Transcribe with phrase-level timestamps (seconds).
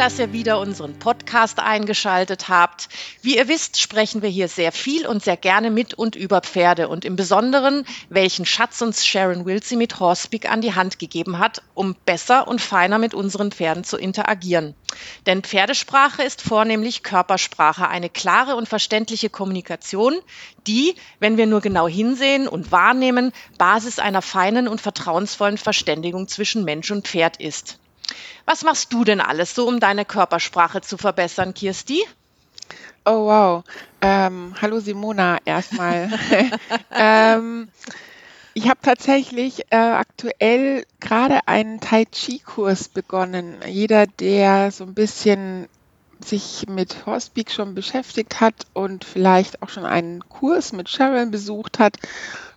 [0.00, 2.88] dass ihr wieder unseren Podcast eingeschaltet habt.
[3.20, 6.88] Wie ihr wisst, sprechen wir hier sehr viel und sehr gerne mit und über Pferde
[6.88, 11.60] und im Besonderen, welchen Schatz uns Sharon Wilsey mit Horsepeak an die Hand gegeben hat,
[11.74, 14.74] um besser und feiner mit unseren Pferden zu interagieren.
[15.26, 20.14] Denn Pferdesprache ist vornehmlich Körpersprache, eine klare und verständliche Kommunikation,
[20.66, 26.64] die, wenn wir nur genau hinsehen und wahrnehmen, Basis einer feinen und vertrauensvollen Verständigung zwischen
[26.64, 27.79] Mensch und Pferd ist.
[28.46, 32.02] Was machst du denn alles so, um deine Körpersprache zu verbessern, Kirsti?
[33.04, 33.64] Oh wow.
[34.02, 36.10] Ähm, hallo Simona erstmal.
[36.90, 37.68] ähm,
[38.54, 43.56] ich habe tatsächlich äh, aktuell gerade einen Tai Chi-Kurs begonnen.
[43.66, 45.68] Jeder, der so ein bisschen
[46.22, 51.78] sich mit Horsepeak schon beschäftigt hat und vielleicht auch schon einen Kurs mit Sharon besucht
[51.78, 51.96] hat,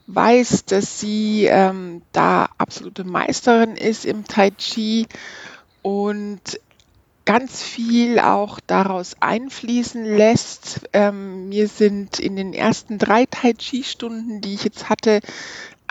[0.07, 5.07] weiß, dass sie ähm, da absolute Meisterin ist im Tai Chi
[5.81, 6.59] und
[7.25, 10.81] ganz viel auch daraus einfließen lässt.
[10.91, 15.21] Ähm, mir sind in den ersten drei Tai Chi-Stunden, die ich jetzt hatte,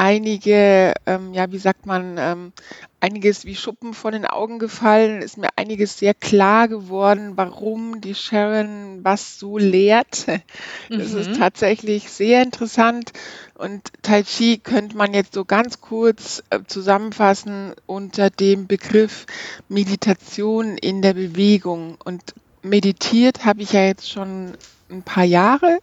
[0.03, 2.53] einige, ähm, ja, wie sagt man, ähm,
[2.99, 8.17] einiges wie Schuppen von den Augen gefallen, ist mir einiges sehr klar geworden, warum die
[8.17, 10.27] Sharon was so lehrt.
[10.91, 11.19] Das mhm.
[11.19, 13.13] ist tatsächlich sehr interessant.
[13.55, 19.27] Und Tai Chi könnte man jetzt so ganz kurz äh, zusammenfassen unter dem Begriff
[19.69, 21.97] Meditation in der Bewegung.
[22.05, 24.55] Und meditiert habe ich ja jetzt schon
[24.91, 25.79] ein paar Jahre.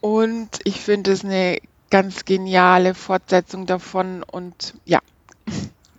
[0.00, 1.58] Und ich finde es eine
[1.90, 5.00] ganz geniale Fortsetzung davon und ja.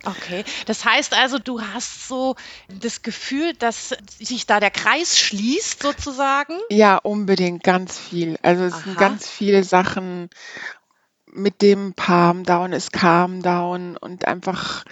[0.04, 2.36] Okay, das heißt also, du hast so
[2.68, 6.54] das Gefühl, dass sich da der Kreis schließt sozusagen?
[6.70, 8.38] Ja, unbedingt, ganz viel.
[8.42, 8.82] Also es Aha.
[8.82, 10.30] sind ganz viele Sachen
[11.26, 14.84] mit dem Palm Down, es Calm Down und einfach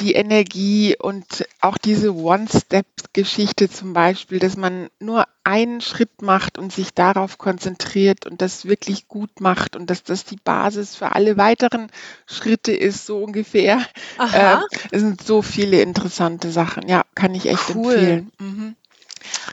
[0.00, 6.72] die Energie und auch diese One-Step-Geschichte zum Beispiel, dass man nur einen Schritt macht und
[6.72, 11.36] sich darauf konzentriert und das wirklich gut macht und dass das die Basis für alle
[11.36, 11.90] weiteren
[12.26, 13.80] Schritte ist, so ungefähr.
[14.18, 14.62] Aha.
[14.62, 16.88] Äh, es sind so viele interessante Sachen.
[16.88, 17.94] Ja, kann ich echt cool.
[17.94, 18.32] empfehlen.
[18.38, 18.76] Mhm.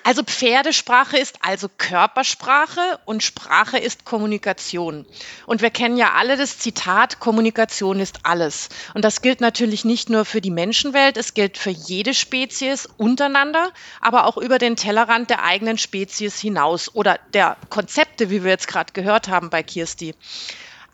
[0.05, 5.03] Also Pferdesprache ist also Körpersprache und Sprache ist Kommunikation.
[5.47, 8.69] Und wir kennen ja alle das Zitat, Kommunikation ist alles.
[8.93, 13.71] Und das gilt natürlich nicht nur für die Menschenwelt, es gilt für jede Spezies untereinander,
[13.99, 18.67] aber auch über den Tellerrand der eigenen Spezies hinaus oder der Konzepte, wie wir jetzt
[18.67, 20.13] gerade gehört haben bei Kirsti.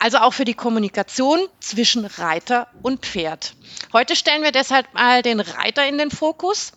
[0.02, 3.54] Also auch für die Kommunikation zwischen Reiter und Pferd.
[3.92, 6.72] Heute stellen wir deshalb mal den Reiter in den Fokus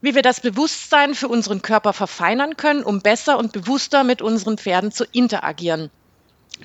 [0.00, 4.58] wie wir das Bewusstsein für unseren Körper verfeinern können, um besser und bewusster mit unseren
[4.58, 5.90] Pferden zu interagieren.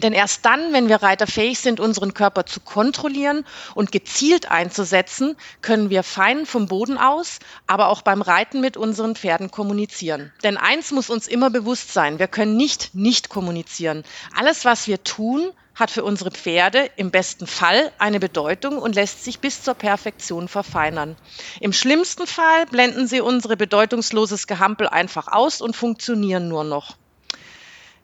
[0.01, 3.45] Denn erst dann, wenn wir Reiter fähig sind, unseren Körper zu kontrollieren
[3.75, 7.37] und gezielt einzusetzen, können wir fein vom Boden aus,
[7.67, 10.31] aber auch beim Reiten mit unseren Pferden kommunizieren.
[10.43, 14.03] Denn eins muss uns immer bewusst sein, wir können nicht nicht kommunizieren.
[14.35, 19.23] Alles, was wir tun, hat für unsere Pferde im besten Fall eine Bedeutung und lässt
[19.23, 21.15] sich bis zur Perfektion verfeinern.
[21.59, 26.95] Im schlimmsten Fall blenden sie unsere bedeutungsloses Gehampel einfach aus und funktionieren nur noch.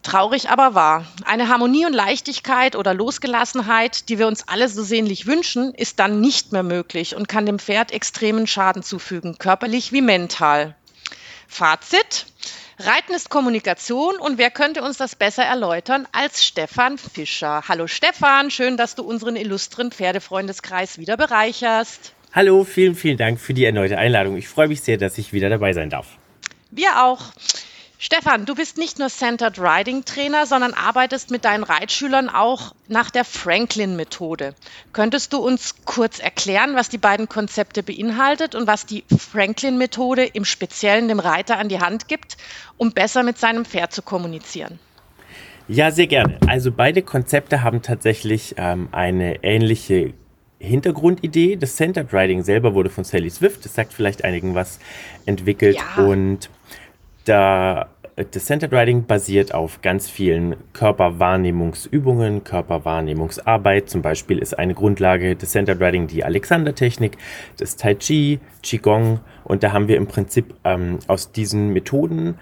[0.02, 1.04] Traurig aber wahr.
[1.26, 6.20] Eine Harmonie und Leichtigkeit oder Losgelassenheit, die wir uns alle so sehnlich wünschen, ist dann
[6.20, 10.74] nicht mehr möglich und kann dem Pferd extremen Schaden zufügen, körperlich wie mental.
[11.46, 12.26] Fazit.
[12.82, 17.64] Reiten ist Kommunikation und wer könnte uns das besser erläutern als Stefan Fischer?
[17.68, 22.14] Hallo Stefan, schön, dass du unseren illustren Pferdefreundeskreis wieder bereicherst.
[22.32, 24.38] Hallo, vielen, vielen Dank für die erneute Einladung.
[24.38, 26.06] Ich freue mich sehr, dass ich wieder dabei sein darf.
[26.70, 27.20] Wir auch.
[28.02, 33.10] Stefan, du bist nicht nur Centered Riding Trainer, sondern arbeitest mit deinen Reitschülern auch nach
[33.10, 34.54] der Franklin-Methode.
[34.94, 40.46] Könntest du uns kurz erklären, was die beiden Konzepte beinhaltet und was die Franklin-Methode im
[40.46, 42.38] Speziellen dem Reiter an die Hand gibt,
[42.78, 44.78] um besser mit seinem Pferd zu kommunizieren?
[45.68, 46.38] Ja, sehr gerne.
[46.46, 50.14] Also beide Konzepte haben tatsächlich ähm, eine ähnliche
[50.58, 51.56] Hintergrundidee.
[51.56, 54.78] Das Centered Riding selber wurde von Sally Swift, das sagt vielleicht einigen was,
[55.26, 56.02] entwickelt ja.
[56.02, 56.48] und
[57.24, 57.88] da
[58.24, 63.88] das Centered Riding basiert auf ganz vielen Körperwahrnehmungsübungen, Körperwahrnehmungsarbeit.
[63.88, 67.16] Zum Beispiel ist eine Grundlage des Centered Riding die Alexander-Technik,
[67.56, 69.20] das Tai Chi, Qigong.
[69.44, 72.36] Und da haben wir im Prinzip ähm, aus diesen Methoden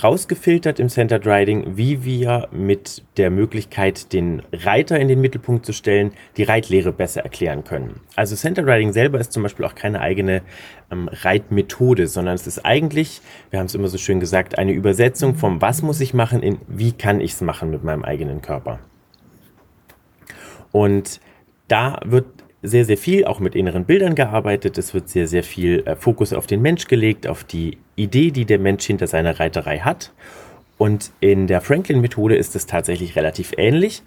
[0.00, 5.72] rausgefiltert im Centered Riding, wie wir mit der Möglichkeit, den Reiter in den Mittelpunkt zu
[5.72, 8.00] stellen, die Reitlehre besser erklären können.
[8.16, 10.42] Also Centered Riding selber ist zum Beispiel auch keine eigene
[10.90, 15.34] ähm, Reitmethode, sondern es ist eigentlich, wir haben es immer so schön gesagt, eine Übersetzung
[15.34, 18.78] vom Was muss ich machen in Wie kann ich es machen mit meinem eigenen Körper.
[20.70, 21.20] Und
[21.68, 22.26] da wird
[22.62, 24.78] sehr, sehr viel auch mit inneren Bildern gearbeitet.
[24.78, 28.44] Es wird sehr, sehr viel äh, Fokus auf den Mensch gelegt, auf die Idee, die
[28.44, 30.12] der Mensch hinter seiner Reiterei hat.
[30.78, 34.02] Und in der Franklin-Methode ist es tatsächlich relativ ähnlich,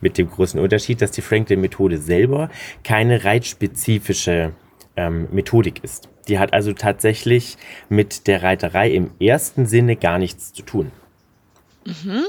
[0.00, 2.50] mit dem großen Unterschied, dass die Franklin-Methode selber
[2.84, 4.52] keine reitspezifische
[4.96, 6.08] ähm, Methodik ist.
[6.28, 7.56] Die hat also tatsächlich
[7.88, 10.92] mit der Reiterei im ersten Sinne gar nichts zu tun.
[11.84, 12.26] Mhm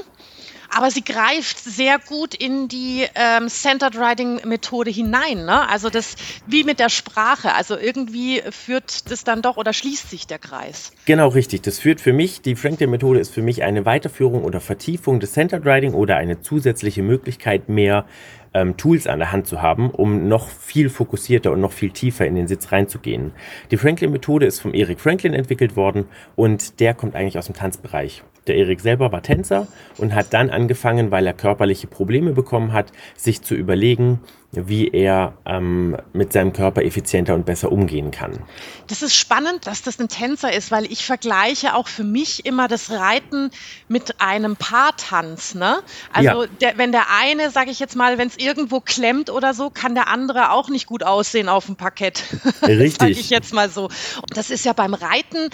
[0.74, 5.44] aber sie greift sehr gut in die ähm, Centered Writing Methode hinein.
[5.44, 5.68] Ne?
[5.68, 6.16] Also das
[6.46, 7.54] wie mit der Sprache.
[7.54, 10.92] Also irgendwie führt das dann doch oder schließt sich der Kreis.
[11.04, 11.62] Genau richtig.
[11.62, 15.32] Das führt für mich, die Franklin Methode ist für mich eine Weiterführung oder Vertiefung des
[15.32, 18.06] Centered Writing oder eine zusätzliche Möglichkeit mehr
[18.54, 22.26] ähm, Tools an der Hand zu haben, um noch viel fokussierter und noch viel tiefer
[22.26, 23.32] in den Sitz reinzugehen.
[23.70, 28.22] Die Franklin-Methode ist vom Eric Franklin entwickelt worden und der kommt eigentlich aus dem Tanzbereich.
[28.46, 29.68] Der Erik selber war Tänzer
[29.98, 34.20] und hat dann angefangen, weil er körperliche Probleme bekommen hat, sich zu überlegen,
[34.52, 38.38] wie er ähm, mit seinem Körper effizienter und besser umgehen kann.
[38.86, 42.68] Das ist spannend, dass das ein Tänzer ist, weil ich vergleiche auch für mich immer
[42.68, 43.50] das Reiten
[43.88, 45.54] mit einem Paartanz.
[45.54, 45.78] Ne?
[46.12, 46.48] Also ja.
[46.60, 49.94] der, wenn der eine, sage ich jetzt mal, wenn es irgendwo klemmt oder so, kann
[49.94, 52.22] der andere auch nicht gut aussehen auf dem Parkett.
[52.62, 52.98] Richtig.
[52.98, 53.84] sage ich jetzt mal so.
[53.84, 55.48] Und das ist ja beim Reiten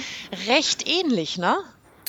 [0.49, 1.57] recht ähnlich, ne?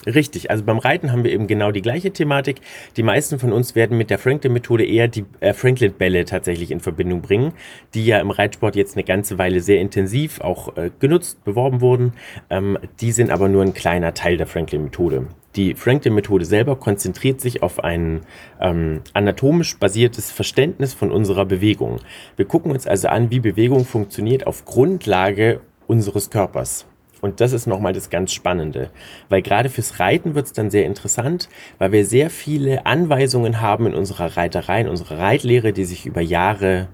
[0.06, 2.62] Richtig, also beim Reiten haben wir eben genau die gleiche Thematik.
[2.96, 7.22] Die meisten von uns werden mit der Franklin-Methode eher die äh, Franklin-Bälle tatsächlich in Verbindung
[7.22, 7.51] bringen,
[7.94, 12.13] die ja im Reitsport jetzt eine ganze Weile sehr intensiv auch äh, genutzt, beworben wurden.
[12.50, 15.28] Ähm, die sind aber nur ein kleiner Teil der Franklin-Methode.
[15.57, 18.22] Die Franklin-Methode selber konzentriert sich auf ein
[18.62, 22.00] ähm, anatomisch basiertes Verständnis von unserer Bewegung.
[22.38, 26.86] Wir gucken uns also an, wie Bewegung funktioniert auf Grundlage unseres Körpers.
[27.21, 28.92] Und das ist nochmal das ganz Spannende,
[29.27, 33.88] weil gerade fürs Reiten wird es dann sehr interessant, weil wir sehr viele Anweisungen haben
[33.88, 36.88] in unserer Reiterei, in unserer Reitlehre, die sich über Jahre,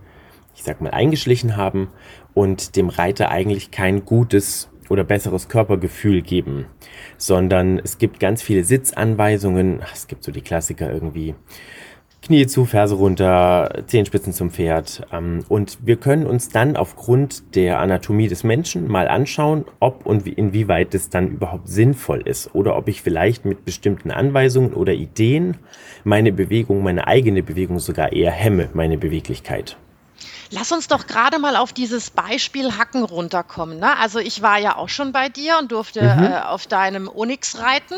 [0.55, 1.89] ich sag mal, eingeschlichen haben
[2.33, 6.65] und dem Reiter eigentlich kein gutes oder besseres Körpergefühl geben,
[7.17, 11.35] sondern es gibt ganz viele Sitzanweisungen, es gibt so die Klassiker irgendwie,
[12.25, 15.05] Knie zu, Ferse runter, Zehenspitzen zum Pferd.
[15.13, 20.25] Ähm, und wir können uns dann aufgrund der Anatomie des Menschen mal anschauen, ob und
[20.25, 25.57] inwieweit es dann überhaupt sinnvoll ist oder ob ich vielleicht mit bestimmten Anweisungen oder Ideen
[26.03, 29.77] meine Bewegung, meine eigene Bewegung sogar eher hemme, meine Beweglichkeit.
[30.51, 33.79] Lass uns doch gerade mal auf dieses Beispiel Hacken runterkommen.
[33.79, 33.97] Ne?
[33.97, 36.23] Also ich war ja auch schon bei dir und durfte mhm.
[36.23, 37.95] äh, auf deinem Onyx reiten.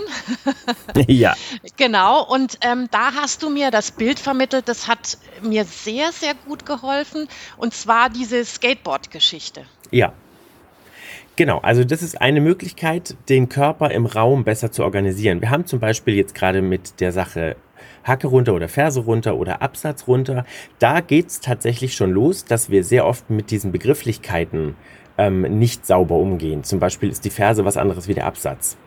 [1.07, 1.35] ja.
[1.75, 2.23] Genau.
[2.23, 6.65] Und ähm, da hast du mir das Bild vermittelt, das hat mir sehr, sehr gut
[6.65, 7.27] geholfen.
[7.57, 9.65] Und zwar diese Skateboard-Geschichte.
[9.91, 10.13] Ja.
[11.35, 15.39] Genau, also das ist eine Möglichkeit, den Körper im Raum besser zu organisieren.
[15.39, 17.55] Wir haben zum Beispiel jetzt gerade mit der Sache
[18.07, 20.45] Hacke runter oder Ferse runter oder Absatz runter.
[20.79, 24.75] Da geht es tatsächlich schon los, dass wir sehr oft mit diesen Begrifflichkeiten
[25.17, 26.63] ähm, nicht sauber umgehen.
[26.63, 28.77] Zum Beispiel ist die Ferse was anderes wie der Absatz.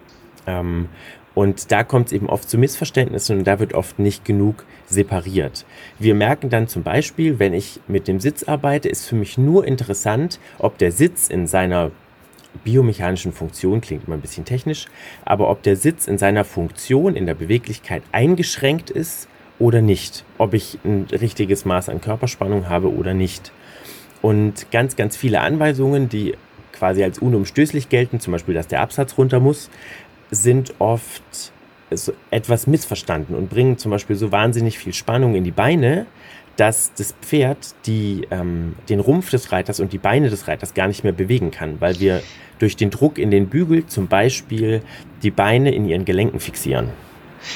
[0.47, 0.89] Ähm,
[1.35, 5.65] und da kommt es eben oft zu Missverständnissen und da wird oft nicht genug separiert.
[5.99, 9.65] Wir merken dann zum Beispiel, wenn ich mit dem Sitz arbeite, ist für mich nur
[9.65, 11.93] interessant, ob der Sitz in seiner
[12.65, 14.87] biomechanischen Funktion, klingt immer ein bisschen technisch,
[15.25, 19.29] aber ob der Sitz in seiner Funktion, in der Beweglichkeit eingeschränkt ist
[19.59, 23.53] oder nicht, ob ich ein richtiges Maß an Körperspannung habe oder nicht.
[24.23, 26.35] Und ganz, ganz viele Anweisungen, die
[26.73, 29.71] quasi als unumstößlich gelten, zum Beispiel, dass der Absatz runter muss,
[30.31, 31.53] sind oft
[32.31, 36.07] etwas missverstanden und bringen zum Beispiel so wahnsinnig viel Spannung in die Beine,
[36.57, 40.89] dass das Pferd die, ähm, den Rumpf des Reiters und die Beine des Reiters gar
[40.89, 42.23] nicht mehr bewegen kann, weil wir
[42.59, 44.83] durch den Druck in den Bügel zum Beispiel
[45.23, 46.91] die Beine in ihren Gelenken fixieren.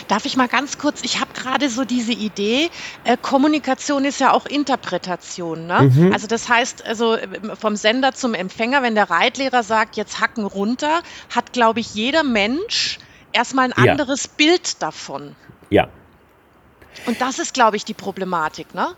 [0.08, 2.70] Darf ich mal ganz kurz, ich habe gerade so diese Idee,
[3.04, 5.66] äh, Kommunikation ist ja auch Interpretation.
[5.66, 5.90] Ne?
[5.94, 6.12] Mhm.
[6.12, 10.46] Also das heißt, also äh, vom Sender zum Empfänger, wenn der Reitlehrer sagt, jetzt hacken
[10.46, 11.02] runter,
[11.34, 12.98] hat, glaube ich, jeder Mensch
[13.32, 14.30] erstmal ein anderes ja.
[14.38, 15.36] Bild davon.
[15.68, 15.88] Ja,
[17.06, 18.88] und das ist, glaube ich, die Problematik, ne?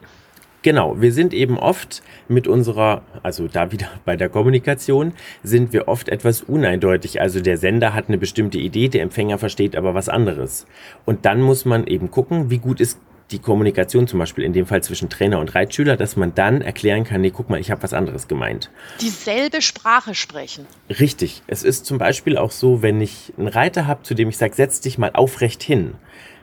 [0.67, 5.12] Genau, wir sind eben oft mit unserer, also da wieder bei der Kommunikation,
[5.45, 7.21] sind wir oft etwas uneindeutig.
[7.21, 10.67] Also der Sender hat eine bestimmte Idee, der Empfänger versteht aber was anderes.
[11.05, 12.99] Und dann muss man eben gucken, wie gut ist
[13.31, 17.05] die Kommunikation zum Beispiel in dem Fall zwischen Trainer und Reitschüler, dass man dann erklären
[17.05, 18.71] kann, nee, guck mal, ich habe was anderes gemeint.
[19.00, 20.67] Dieselbe Sprache sprechen.
[20.91, 21.43] Richtig.
[21.47, 24.55] Es ist zum Beispiel auch so, wenn ich einen Reiter habe, zu dem ich sage,
[24.55, 25.95] setz dich mal aufrecht hin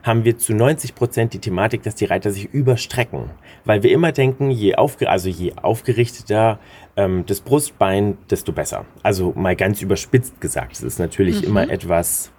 [0.03, 3.31] haben wir zu 90 Prozent die Thematik, dass die Reiter sich überstrecken.
[3.65, 6.60] Weil wir immer denken, je, aufge also je aufgerichteter
[6.98, 8.86] ähm, das Brustbein, desto besser.
[9.01, 10.74] Also mal ganz überspitzt gesagt.
[10.74, 11.48] Es ist natürlich mhm.
[11.48, 12.31] immer etwas,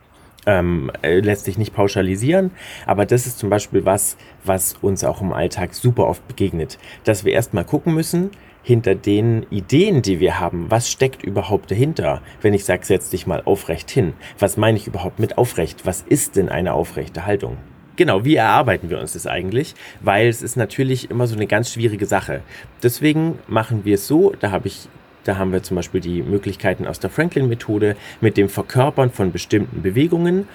[0.47, 2.51] ähm, äh, lässt sich nicht pauschalisieren,
[2.85, 6.79] aber das ist zum Beispiel was, was uns auch im Alltag super oft begegnet.
[7.05, 8.31] Dass wir erstmal gucken müssen,
[8.65, 10.71] hinter den Ideen, die wir haben.
[10.71, 12.23] Was steckt überhaupt dahinter?
[12.41, 14.15] Wenn ich sage, setz dich mal aufrecht hin.
[14.39, 15.87] Was meine ich überhaupt mit aufrecht?
[15.87, 17.59] Was ist denn eine aufrechte Haltung?
[17.97, 19.75] Genau, wie erarbeiten wir uns das eigentlich?
[20.01, 22.41] Weil es ist natürlich immer so eine ganz schwierige Sache.
[22.83, 24.89] Deswegen machen wir es so, da habe ich
[25.23, 29.81] da haben wir zum Beispiel die Möglichkeiten aus der Franklin-Methode mit dem Verkörpern von bestimmten
[29.81, 30.49] Bewegungen.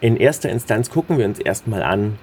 [0.00, 2.16] In erster Instanz gucken wir uns erstmal an,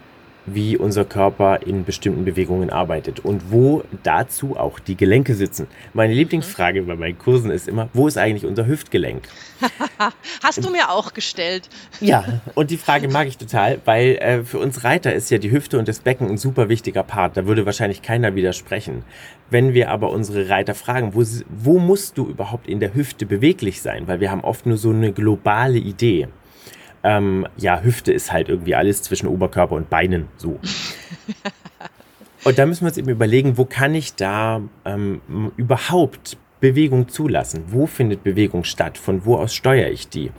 [0.46, 5.68] wie unser Körper in bestimmten Bewegungen arbeitet und wo dazu auch die Gelenke sitzen.
[5.94, 9.24] Meine Lieblingsfrage bei meinen Kursen ist immer, wo ist eigentlich unser Hüftgelenk?
[10.44, 11.70] Hast du mir auch gestellt.
[12.02, 15.52] Ja, und die Frage mag ich total, weil äh, für uns Reiter ist ja die
[15.52, 17.38] Hüfte und das Becken ein super wichtiger Part.
[17.38, 19.04] Da würde wahrscheinlich keiner widersprechen.
[19.50, 23.82] Wenn wir aber unsere Reiter fragen, wo, wo musst du überhaupt in der Hüfte beweglich
[23.82, 24.08] sein?
[24.08, 26.28] Weil wir haben oft nur so eine globale Idee
[27.04, 30.60] ähm, ja, Hüfte ist halt irgendwie alles zwischen Oberkörper und Beinen so.
[32.44, 35.22] und da müssen wir uns eben überlegen, wo kann ich da ähm,
[35.58, 37.66] überhaupt Bewegung zulassen?
[37.68, 38.98] Wo findet Bewegung statt?
[38.98, 40.32] Von wo aus steuere ich die?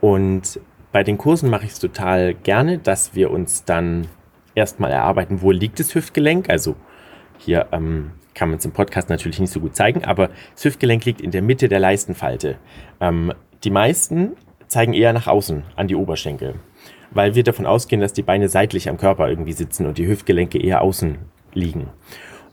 [0.00, 0.58] Und
[0.90, 4.08] bei den Kursen mache ich es total gerne, dass wir uns dann
[4.56, 6.50] erstmal erarbeiten, wo liegt das Hüftgelenk.
[6.50, 6.74] Also
[7.38, 11.04] hier ähm, kann man es im Podcast natürlich nicht so gut zeigen, aber das Hüftgelenk
[11.04, 12.58] liegt in der Mitte der Leistenfalte.
[13.00, 13.32] Ähm,
[13.64, 14.32] die meisten
[14.72, 16.54] zeigen eher nach außen an die Oberschenkel,
[17.10, 20.58] weil wir davon ausgehen, dass die Beine seitlich am Körper irgendwie sitzen und die Hüftgelenke
[20.58, 21.18] eher außen
[21.52, 21.88] liegen.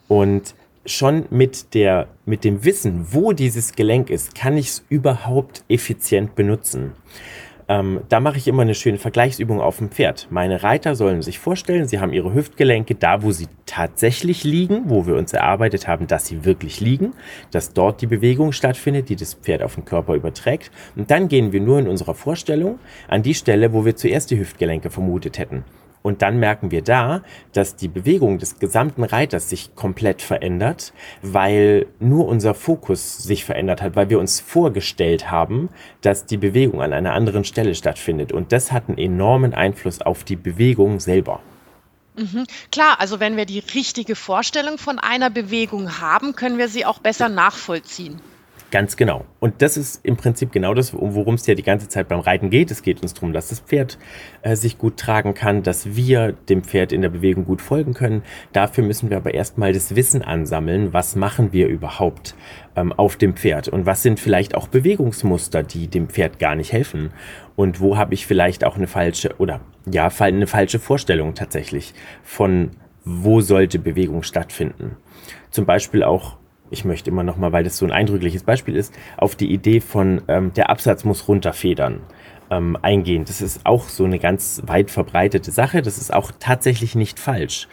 [0.07, 0.53] Und
[0.85, 6.35] schon mit, der, mit dem Wissen, wo dieses Gelenk ist, kann ich es überhaupt effizient
[6.35, 6.93] benutzen.
[7.69, 10.27] Ähm, da mache ich immer eine schöne Vergleichsübung auf dem Pferd.
[10.31, 15.05] Meine Reiter sollen sich vorstellen, sie haben ihre Hüftgelenke da, wo sie tatsächlich liegen, wo
[15.05, 17.13] wir uns erarbeitet haben, dass sie wirklich liegen,
[17.51, 20.71] dass dort die Bewegung stattfindet, die das Pferd auf den Körper überträgt.
[20.95, 24.39] Und dann gehen wir nur in unserer Vorstellung an die Stelle, wo wir zuerst die
[24.39, 25.63] Hüftgelenke vermutet hätten.
[26.09, 27.21] Und dann merken wir da,
[27.53, 33.83] dass die Bewegung des gesamten Reiters sich komplett verändert, weil nur unser Fokus sich verändert
[33.83, 35.69] hat, weil wir uns vorgestellt haben,
[36.01, 38.31] dass die Bewegung an einer anderen Stelle stattfindet.
[38.31, 41.41] Und das hat einen enormen Einfluss auf die Bewegung selber.
[42.15, 42.47] Mhm.
[42.71, 46.97] Klar, also wenn wir die richtige Vorstellung von einer Bewegung haben, können wir sie auch
[46.97, 48.19] besser nachvollziehen.
[48.71, 49.25] Ganz genau.
[49.39, 52.51] Und das ist im Prinzip genau das, worum es ja die ganze Zeit beim Reiten
[52.51, 52.69] geht.
[52.69, 53.97] Es geht uns darum, dass das Pferd
[54.43, 58.21] äh, sich gut tragen kann, dass wir dem Pferd in der Bewegung gut folgen können.
[58.53, 62.35] Dafür müssen wir aber erstmal das Wissen ansammeln, was machen wir überhaupt
[62.75, 66.71] ähm, auf dem Pferd und was sind vielleicht auch Bewegungsmuster, die dem Pferd gar nicht
[66.71, 67.09] helfen.
[67.55, 69.61] Und wo habe ich vielleicht auch eine falsche oder
[69.91, 72.69] ja, eine falsche Vorstellung tatsächlich von,
[73.03, 74.95] wo sollte Bewegung stattfinden.
[75.49, 76.37] Zum Beispiel auch
[76.71, 79.79] ich möchte immer noch mal, weil das so ein eindrückliches Beispiel ist, auf die Idee
[79.79, 82.01] von ähm, der Absatz muss runterfedern
[82.51, 83.25] ähm, eingehen.
[83.25, 85.81] Das ist auch so eine ganz weit verbreitete Sache.
[85.81, 87.67] Das ist auch tatsächlich nicht falsch.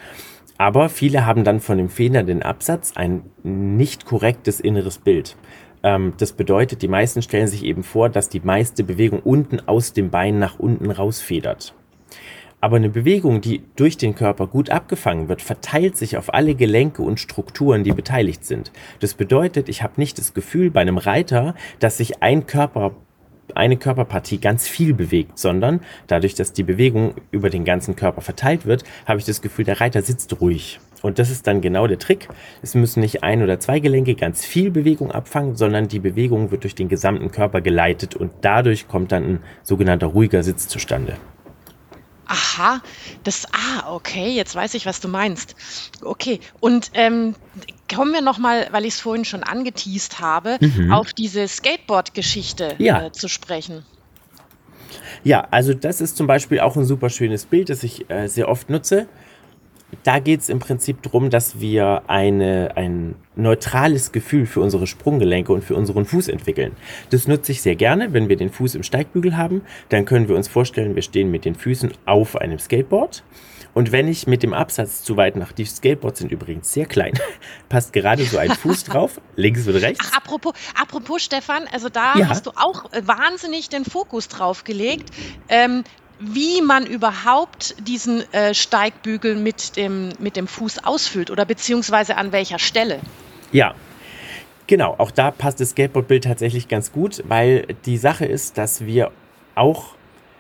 [0.59, 5.37] Aber viele haben dann von dem federnden Absatz ein nicht korrektes inneres Bild.
[5.83, 9.93] Ähm, das bedeutet, die meisten stellen sich eben vor, dass die meiste Bewegung unten aus
[9.93, 11.75] dem Bein nach unten rausfedert.
[12.67, 17.01] Aber eine Bewegung, die durch den Körper gut abgefangen wird, verteilt sich auf alle Gelenke
[17.03, 18.73] und Strukturen, die beteiligt sind.
[18.99, 22.97] Das bedeutet, ich habe nicht das Gefühl bei einem Reiter, dass sich ein Körper
[23.55, 28.67] eine Körperpartie ganz viel bewegt, sondern dadurch, dass die Bewegung über den ganzen Körper verteilt
[28.67, 30.81] wird, habe ich das Gefühl, der Reiter sitzt ruhig.
[31.03, 32.29] Und das ist dann genau der Trick.
[32.63, 36.65] Es müssen nicht ein oder zwei Gelenke ganz viel Bewegung abfangen, sondern die Bewegung wird
[36.65, 41.17] durch den gesamten Körper geleitet und dadurch kommt dann ein sogenannter ruhiger Sitz zustande.
[42.29, 42.83] Aha,
[43.25, 45.55] das, ah, okay, jetzt weiß ich, was du meinst.
[46.03, 47.35] Okay, und ähm,
[47.93, 50.93] kommen wir nochmal, weil ich es vorhin schon angeteased habe, mhm.
[50.93, 53.07] auf diese Skateboard-Geschichte ja.
[53.07, 53.85] äh, zu sprechen.
[55.25, 58.49] Ja, also das ist zum Beispiel auch ein super schönes Bild, das ich äh, sehr
[58.49, 59.07] oft nutze
[60.03, 65.53] da geht es im Prinzip darum, dass wir eine, ein neutrales Gefühl für unsere Sprunggelenke
[65.53, 66.73] und für unseren Fuß entwickeln.
[67.11, 69.63] Das nutze ich sehr gerne, wenn wir den Fuß im Steigbügel haben.
[69.89, 73.23] Dann können wir uns vorstellen, wir stehen mit den Füßen auf einem Skateboard.
[73.77, 77.13] Und wenn ich mit dem Absatz zu weit nach, die Skateboards sind übrigens sehr klein,
[77.69, 80.09] passt gerade so ein Fuß drauf, links oder rechts.
[80.11, 82.29] Ach, apropos, apropos Stefan, also da ja.
[82.31, 85.11] hast du auch wahnsinnig den Fokus drauf gelegt.
[85.51, 85.85] Ähm,
[86.19, 92.33] wie man überhaupt diesen äh, Steigbügel mit dem, mit dem Fuß ausfüllt oder beziehungsweise an
[92.33, 93.01] welcher Stelle.
[93.53, 93.75] Ja,
[94.67, 94.95] genau.
[94.99, 99.11] Auch da passt das Skateboardbild tatsächlich ganz gut, weil die Sache ist, dass wir
[99.55, 99.96] auch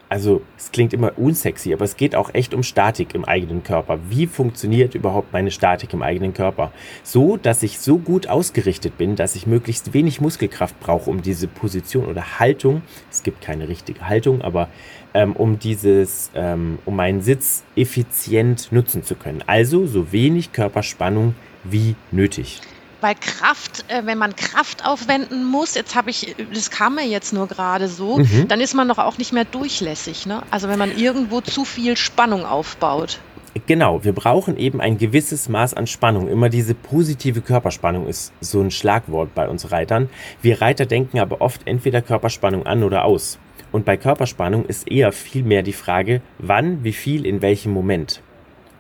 [0.09, 3.99] also es klingt immer unsexy, aber es geht auch echt um Statik im eigenen Körper.
[4.09, 6.73] Wie funktioniert überhaupt meine Statik im eigenen Körper?
[7.03, 11.49] So, dass ich so gut ausgerichtet bin, dass ich möglichst wenig Muskelkraft brauche, um diese
[11.49, 14.69] Position oder Haltung, es gibt keine richtige Haltung, aber
[15.15, 19.43] ähm, um dieses, ähm, um meinen Sitz effizient nutzen zu können.
[19.47, 21.35] Also so wenig Körperspannung
[21.65, 22.61] wie nötig.
[23.01, 27.33] Weil Kraft, äh, wenn man Kraft aufwenden muss, jetzt habe ich, das kam mir jetzt
[27.33, 28.49] nur gerade so, mhm.
[28.49, 30.27] dann ist man doch auch nicht mehr durchlässig.
[30.27, 30.43] Ne?
[30.51, 33.21] Also wenn man irgendwo zu viel Spannung aufbaut.
[33.67, 36.29] Genau, wir brauchen eben ein gewisses Maß an Spannung.
[36.29, 40.11] Immer diese positive Körperspannung ist so ein Schlagwort bei uns Reitern.
[40.43, 43.39] Wir Reiter denken aber oft entweder Körperspannung an oder aus.
[43.73, 48.23] Und bei Körperspannung ist eher viel mehr die Frage, wann, wie viel, in welchem Moment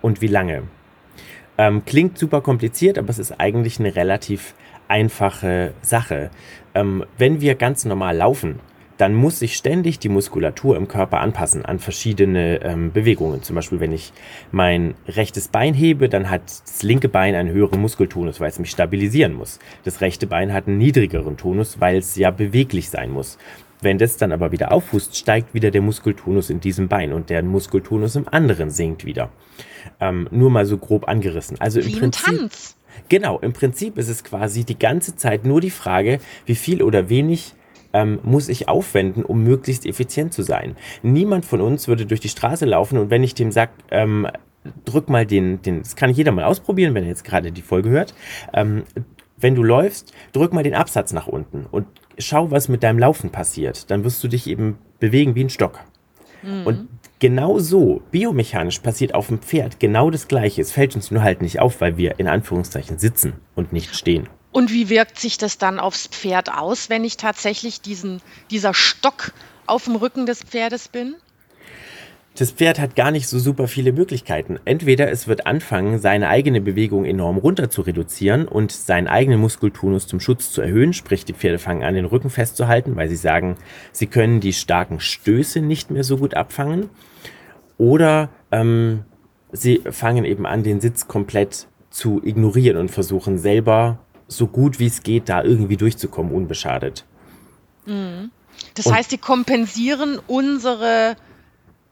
[0.02, 0.64] und wie lange.
[1.58, 4.54] Ähm, klingt super kompliziert, aber es ist eigentlich eine relativ
[4.88, 6.30] einfache Sache.
[6.74, 8.60] Ähm, wenn wir ganz normal laufen,
[8.98, 13.42] dann muss sich ständig die Muskulatur im Körper anpassen an verschiedene ähm, Bewegungen.
[13.42, 14.12] Zum Beispiel, wenn ich
[14.52, 18.70] mein rechtes Bein hebe, dann hat das linke Bein einen höheren Muskeltonus, weil es mich
[18.70, 19.58] stabilisieren muss.
[19.84, 23.38] Das rechte Bein hat einen niedrigeren Tonus, weil es ja beweglich sein muss.
[23.82, 27.42] Wenn das dann aber wieder aufhust, steigt wieder der Muskeltonus in diesem Bein und der
[27.42, 29.30] Muskeltonus im anderen sinkt wieder.
[30.00, 31.60] Ähm, nur mal so grob angerissen.
[31.60, 32.28] Also im Wie Prinzip.
[32.28, 32.76] Ein Tanz.
[33.08, 37.08] Genau, im Prinzip ist es quasi die ganze Zeit nur die Frage, wie viel oder
[37.08, 37.54] wenig
[37.92, 40.76] ähm, muss ich aufwenden, um möglichst effizient zu sein.
[41.02, 44.26] Niemand von uns würde durch die Straße laufen und wenn ich dem sage, ähm,
[44.84, 47.90] drück mal den, den, das kann jeder mal ausprobieren, wenn er jetzt gerade die Folge
[47.90, 48.14] hört.
[48.52, 48.84] Ähm,
[49.38, 51.86] wenn du läufst, drück mal den Absatz nach unten und
[52.18, 53.90] schau, was mit deinem Laufen passiert.
[53.90, 55.80] Dann wirst du dich eben bewegen wie ein Stock.
[56.42, 56.66] Mhm.
[56.66, 60.62] Und genau so, biomechanisch passiert auf dem Pferd genau das Gleiche.
[60.62, 64.28] Es fällt uns nur halt nicht auf, weil wir in Anführungszeichen sitzen und nicht stehen.
[64.52, 69.32] Und wie wirkt sich das dann aufs Pferd aus, wenn ich tatsächlich diesen, dieser Stock
[69.66, 71.16] auf dem Rücken des Pferdes bin?
[72.38, 74.58] Das Pferd hat gar nicht so super viele Möglichkeiten.
[74.66, 80.06] Entweder es wird anfangen, seine eigene Bewegung enorm runter zu reduzieren und seinen eigenen Muskeltonus
[80.06, 83.56] zum Schutz zu erhöhen, sprich die Pferde fangen an, den Rücken festzuhalten, weil sie sagen,
[83.90, 86.90] sie können die starken Stöße nicht mehr so gut abfangen.
[87.78, 89.04] Oder ähm,
[89.52, 94.86] sie fangen eben an, den Sitz komplett zu ignorieren und versuchen selber so gut wie
[94.86, 97.06] es geht, da irgendwie durchzukommen, unbeschadet.
[97.86, 98.30] Mhm.
[98.74, 101.16] Das und heißt, die kompensieren unsere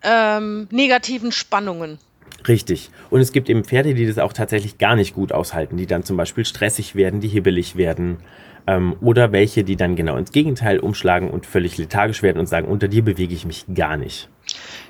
[0.05, 1.99] ähm, negativen Spannungen.
[2.47, 2.91] Richtig.
[3.11, 6.05] Und es gibt eben Pferde, die das auch tatsächlich gar nicht gut aushalten, die dann
[6.05, 8.19] zum Beispiel stressig werden, die hibbelig werden.
[8.67, 12.69] Ähm, oder welche, die dann genau ins Gegenteil umschlagen und völlig lethargisch werden und sagen,
[12.69, 14.29] unter dir bewege ich mich gar nicht.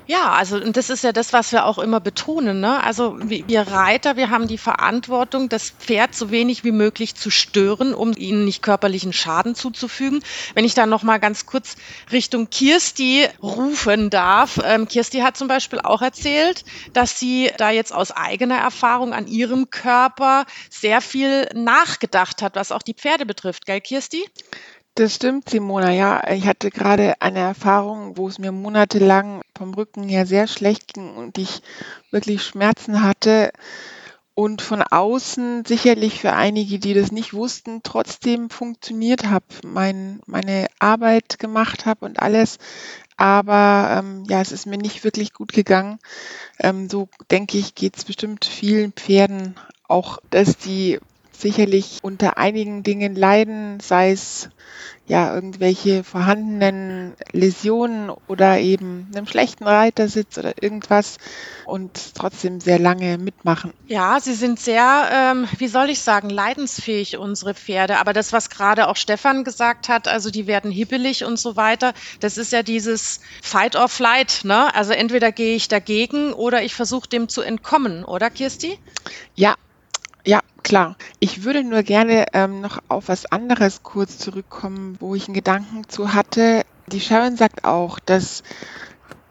[0.07, 2.59] Ja, also und das ist ja das, was wir auch immer betonen.
[2.59, 2.83] Ne?
[2.83, 7.93] Also wir Reiter, wir haben die Verantwortung, das Pferd so wenig wie möglich zu stören,
[7.95, 10.21] um ihnen nicht körperlichen Schaden zuzufügen.
[10.53, 11.75] Wenn ich da noch mal ganz kurz
[12.11, 14.59] Richtung Kirsti rufen darf.
[14.63, 19.25] Ähm, Kirsti hat zum Beispiel auch erzählt, dass sie da jetzt aus eigener Erfahrung an
[19.25, 23.65] ihrem Körper sehr viel nachgedacht hat, was auch die Pferde betrifft.
[23.65, 24.23] Gell, Kirsti?
[24.97, 25.91] Das stimmt, Simona.
[25.91, 30.93] Ja, ich hatte gerade eine Erfahrung, wo es mir monatelang vom Rücken her sehr schlecht
[30.93, 31.61] ging und ich
[32.11, 33.51] wirklich Schmerzen hatte
[34.35, 40.67] und von außen sicherlich für einige, die das nicht wussten, trotzdem funktioniert habe, mein, meine
[40.79, 42.57] Arbeit gemacht habe und alles.
[43.17, 45.99] Aber ähm, ja, es ist mir nicht wirklich gut gegangen.
[46.57, 49.55] Ähm, so denke ich, geht es bestimmt vielen Pferden
[49.89, 50.99] auch, dass die
[51.41, 54.49] sicherlich unter einigen Dingen leiden, sei es
[55.07, 61.17] ja irgendwelche vorhandenen Läsionen oder eben einem schlechten Reitersitz oder irgendwas
[61.65, 63.71] und trotzdem sehr lange mitmachen.
[63.87, 67.97] Ja, sie sind sehr, ähm, wie soll ich sagen, leidensfähig, unsere Pferde.
[67.99, 71.93] Aber das, was gerade auch Stefan gesagt hat, also die werden hibbelig und so weiter,
[72.19, 74.41] das ist ja dieses Fight or Flight.
[74.43, 74.73] Ne?
[74.73, 78.79] Also entweder gehe ich dagegen oder ich versuche dem zu entkommen, oder Kirsti?
[79.35, 79.55] Ja,
[80.25, 80.97] ja, klar.
[81.19, 85.87] Ich würde nur gerne ähm, noch auf was anderes kurz zurückkommen, wo ich einen Gedanken
[85.87, 86.63] zu hatte.
[86.87, 88.41] Die Sharon sagt auch, dass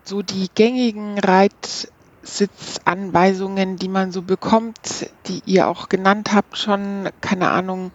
[0.04, 7.50] so die gängigen Reitsitzanweisungen, die man so bekommt, die ihr auch genannt habt, schon, keine
[7.50, 7.90] Ahnung,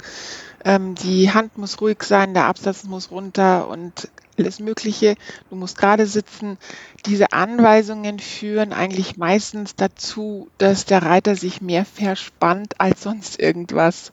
[0.65, 5.15] ähm, die Hand muss ruhig sein, der Absatz muss runter und alles Mögliche.
[5.50, 6.58] Du musst gerade sitzen.
[7.06, 14.12] Diese Anweisungen führen eigentlich meistens dazu, dass der Reiter sich mehr verspannt als sonst irgendwas.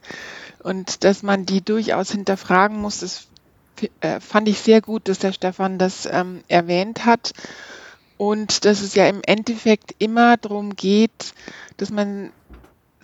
[0.63, 3.29] Und dass man die durchaus hinterfragen muss, das
[4.01, 7.33] äh, fand ich sehr gut, dass der Stefan das ähm, erwähnt hat.
[8.19, 11.35] Und dass es ja im Endeffekt immer darum geht,
[11.77, 12.33] dass man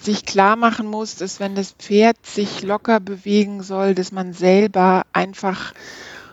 [0.05, 5.05] sich klar machen muss, dass wenn das Pferd sich locker bewegen soll, dass man selber
[5.13, 5.75] einfach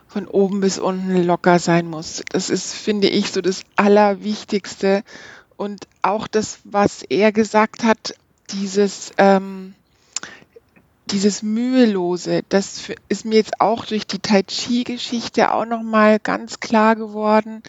[0.08, 2.24] von oben bis unten locker sein muss.
[2.32, 5.04] Das ist, finde ich, so das Allerwichtigste.
[5.56, 8.16] Und auch das, was er gesagt hat,
[8.52, 9.76] dieses, ähm,
[11.12, 16.96] dieses Mühelose, das ist mir jetzt auch durch die Tai Chi-Geschichte auch nochmal ganz klar
[16.96, 17.62] geworden.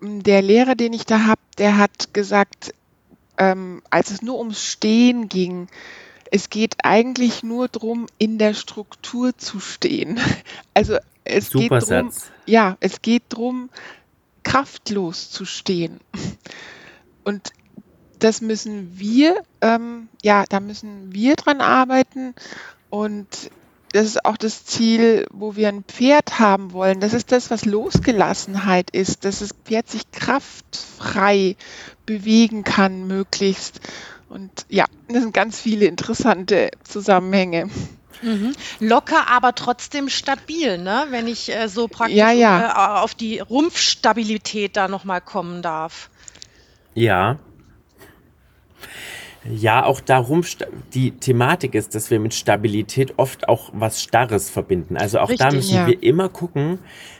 [0.00, 2.72] Der Lehrer, den ich da habe, der hat gesagt,
[3.38, 5.68] ähm, als es nur ums Stehen ging,
[6.30, 10.18] es geht eigentlich nur darum, in der Struktur zu stehen.
[10.74, 12.32] Also es Super geht darum, Satz.
[12.46, 13.68] ja, es geht darum,
[14.42, 16.00] kraftlos zu stehen.
[17.24, 17.52] Und
[18.18, 22.34] das müssen wir, ähm, ja, da müssen wir dran arbeiten.
[22.88, 23.50] Und
[23.92, 27.00] das ist auch das Ziel, wo wir ein Pferd haben wollen.
[27.00, 31.56] Das ist das, was Losgelassenheit ist, dass das Pferd sich kraftfrei
[32.06, 33.80] bewegen kann, möglichst.
[34.28, 37.68] Und ja, das sind ganz viele interessante Zusammenhänge.
[38.22, 38.54] Mhm.
[38.80, 41.06] Locker, aber trotzdem stabil, ne?
[41.10, 42.70] wenn ich äh, so praktisch Ja, ja.
[42.70, 46.08] äh, auf die Rumpfstabilität da nochmal kommen darf.
[46.94, 47.38] Ja.
[49.44, 50.42] Ja, auch darum,
[50.94, 54.96] die Thematik ist, dass wir mit Stabilität oft auch was Starres verbinden.
[54.96, 55.86] Also auch da Richtig, müssen ja.
[55.88, 56.78] wir immer gucken,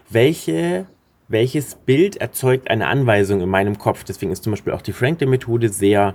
[0.08, 0.86] welche,
[1.28, 4.04] welches Bild erzeugt eine Anweisung in meinem Kopf.
[4.04, 6.14] Deswegen ist zum Beispiel auch die Franklin-Methode sehr,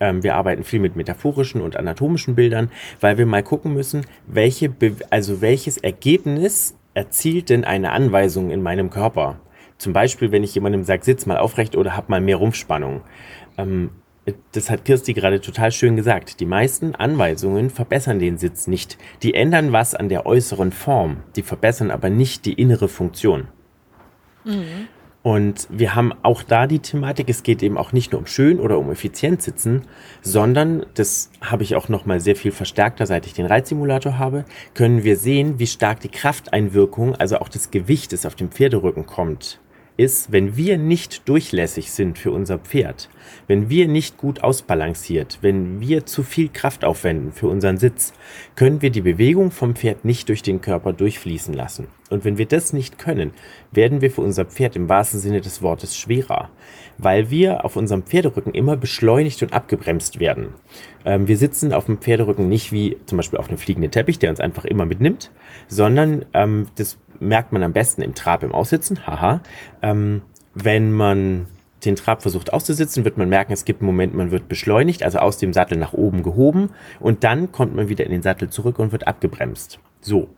[0.00, 4.70] ähm, wir arbeiten viel mit metaphorischen und anatomischen Bildern, weil wir mal gucken müssen, welche,
[4.70, 9.40] Be also welches Ergebnis erzielt denn eine Anweisung in meinem Körper.
[9.76, 13.02] Zum Beispiel, wenn ich jemandem sage, sitz mal aufrecht oder hab mal mehr Rumpfspannung.
[13.58, 13.90] Ähm,
[14.52, 16.40] das hat Kirsti gerade total schön gesagt.
[16.40, 18.96] Die meisten Anweisungen verbessern den Sitz nicht.
[19.22, 23.48] Die ändern was an der äußeren Form, die verbessern aber nicht die innere Funktion.
[25.22, 28.60] Und wir haben auch da die Thematik, es geht eben auch nicht nur um schön
[28.60, 29.82] oder um effizient sitzen,
[30.20, 34.44] sondern, das habe ich auch noch mal sehr viel verstärkter, seit ich den Reitsimulator habe,
[34.74, 39.06] können wir sehen, wie stark die Krafteinwirkung, also auch das Gewicht, das auf dem Pferderücken
[39.06, 39.60] kommt,
[39.96, 43.08] ist, wenn wir nicht durchlässig sind für unser Pferd,
[43.46, 48.12] wenn wir nicht gut ausbalanciert, wenn wir zu viel Kraft aufwenden für unseren Sitz,
[48.56, 51.86] können wir die Bewegung vom Pferd nicht durch den Körper durchfließen lassen.
[52.10, 53.32] Und wenn wir das nicht können,
[53.70, 56.50] werden wir für unser Pferd im wahrsten Sinne des Wortes schwerer,
[56.98, 60.48] weil wir auf unserem Pferderücken immer beschleunigt und abgebremst werden.
[61.04, 64.30] Ähm, wir sitzen auf dem Pferderücken nicht wie zum Beispiel auf einem fliegenden Teppich, der
[64.30, 65.30] uns einfach immer mitnimmt,
[65.68, 69.40] sondern ähm, das merkt man am besten im Trab, im Aussitzen, haha.
[69.82, 70.22] Ähm,
[70.54, 71.46] wenn man
[71.84, 75.18] den Trab versucht auszusitzen, wird man merken, es gibt einen Moment, man wird beschleunigt, also
[75.18, 78.78] aus dem Sattel nach oben gehoben und dann kommt man wieder in den Sattel zurück
[78.78, 79.78] und wird abgebremst.
[80.00, 80.28] So.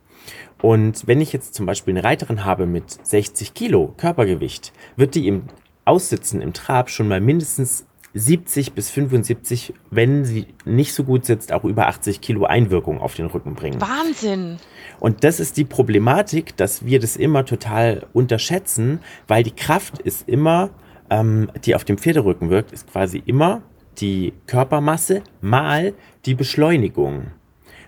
[0.61, 5.27] Und wenn ich jetzt zum Beispiel eine Reiterin habe mit 60 Kilo Körpergewicht, wird die
[5.27, 5.43] im
[5.87, 11.51] Aussitzen im Trab schon mal mindestens 70 bis 75, wenn sie nicht so gut sitzt,
[11.53, 13.79] auch über 80 Kilo Einwirkung auf den Rücken bringen.
[13.79, 14.57] Wahnsinn.
[14.99, 20.27] Und das ist die Problematik, dass wir das immer total unterschätzen, weil die Kraft ist
[20.27, 20.71] immer,
[21.09, 23.61] ähm, die auf dem Pferderücken wirkt, ist quasi immer
[23.99, 25.93] die Körpermasse mal
[26.25, 27.31] die Beschleunigung.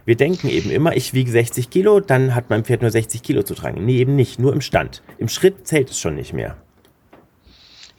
[0.05, 3.43] Wir denken eben immer, ich wiege 60 Kilo, dann hat mein Pferd nur 60 Kilo
[3.43, 3.85] zu tragen.
[3.85, 5.03] Nee, eben nicht, nur im Stand.
[5.17, 6.57] Im Schritt zählt es schon nicht mehr.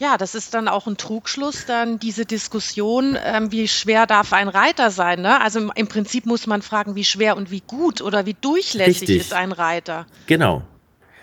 [0.00, 4.48] Ja, das ist dann auch ein Trugschluss, dann diese Diskussion, ähm, wie schwer darf ein
[4.48, 5.20] Reiter sein.
[5.20, 5.38] Ne?
[5.42, 9.02] Also im, im Prinzip muss man fragen, wie schwer und wie gut oder wie durchlässig
[9.02, 9.20] Richtig.
[9.20, 10.06] ist ein Reiter.
[10.26, 10.62] Genau.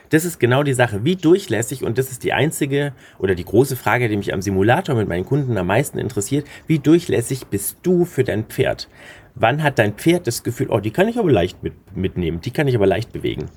[0.09, 1.03] Das ist genau die Sache.
[1.03, 4.93] Wie durchlässig, und das ist die einzige oder die große Frage, die mich am Simulator
[4.93, 8.89] mit meinen Kunden am meisten interessiert, wie durchlässig bist du für dein Pferd?
[9.33, 12.51] Wann hat dein Pferd das Gefühl, oh, die kann ich aber leicht mit, mitnehmen, die
[12.51, 13.49] kann ich aber leicht bewegen?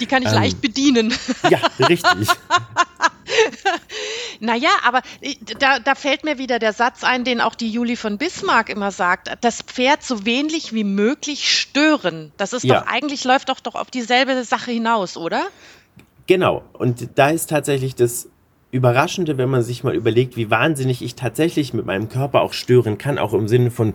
[0.00, 0.34] Die kann ich Ähm.
[0.34, 1.12] leicht bedienen.
[1.50, 1.58] Ja,
[1.88, 2.28] richtig.
[4.40, 7.96] Naja, aber ich- da, da fällt mir wieder der Satz ein, den auch die Juli
[7.96, 9.30] von Bismarck immer sagt.
[9.40, 12.32] Das Pferd so wenig wie möglich stören.
[12.36, 12.80] Das ist Ja.
[12.80, 15.42] doch eigentlich, läuft doch doch auf dieselbe Sache hinaus, oder?
[16.26, 16.64] Genau.
[16.74, 18.28] Und da ist tatsächlich das
[18.70, 22.98] Überraschende, wenn man sich mal überlegt, wie wahnsinnig ich tatsächlich mit meinem Körper auch stören
[22.98, 23.94] kann, auch im Sinne von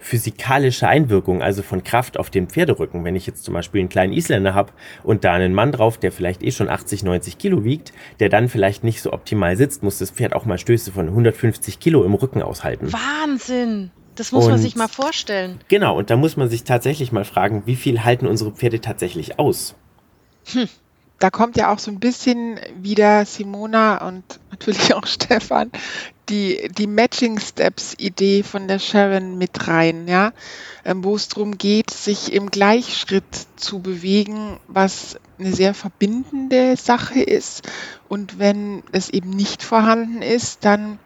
[0.00, 3.04] physikalischer Einwirkung, also von Kraft auf den Pferderücken.
[3.04, 4.72] Wenn ich jetzt zum Beispiel einen kleinen Isländer habe
[5.04, 8.48] und da einen Mann drauf, der vielleicht eh schon 80, 90 Kilo wiegt, der dann
[8.48, 12.14] vielleicht nicht so optimal sitzt, muss das Pferd auch mal Stöße von 150 Kilo im
[12.14, 12.92] Rücken aushalten.
[12.92, 13.90] Wahnsinn.
[14.16, 15.60] Das muss man Und- sich mal vorstellen.
[15.68, 19.38] Genau, und da muss man sich tatsächlich mal fragen, wie viel halten unsere Pferde tatsächlich
[19.38, 19.76] aus?
[21.20, 25.70] Da kommt ja auch so ein bisschen wieder Simona und natürlich auch Stefan
[26.30, 30.32] die, die Matching Steps Idee von der Sharon mit rein, ja,
[30.84, 37.20] ähm, wo es darum geht, sich im Gleichschritt zu bewegen, was eine sehr verbindende Sache
[37.20, 37.68] ist.
[38.08, 40.98] Und wenn es eben nicht vorhanden ist, dann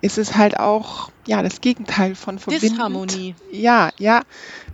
[0.00, 2.72] ist es halt auch ja das Gegenteil von verbindend.
[2.72, 3.34] Disharmonie.
[3.50, 4.22] Ja, ja.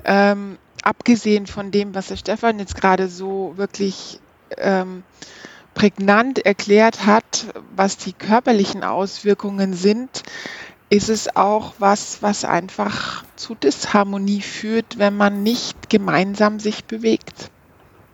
[0.04, 4.20] Ähm, abgesehen von dem, was der Stefan jetzt gerade so wirklich
[4.58, 5.02] ähm,
[5.74, 10.22] prägnant erklärt hat, was die körperlichen Auswirkungen sind,
[10.90, 17.50] ist es auch was, was einfach zu Disharmonie führt, wenn man nicht gemeinsam sich bewegt.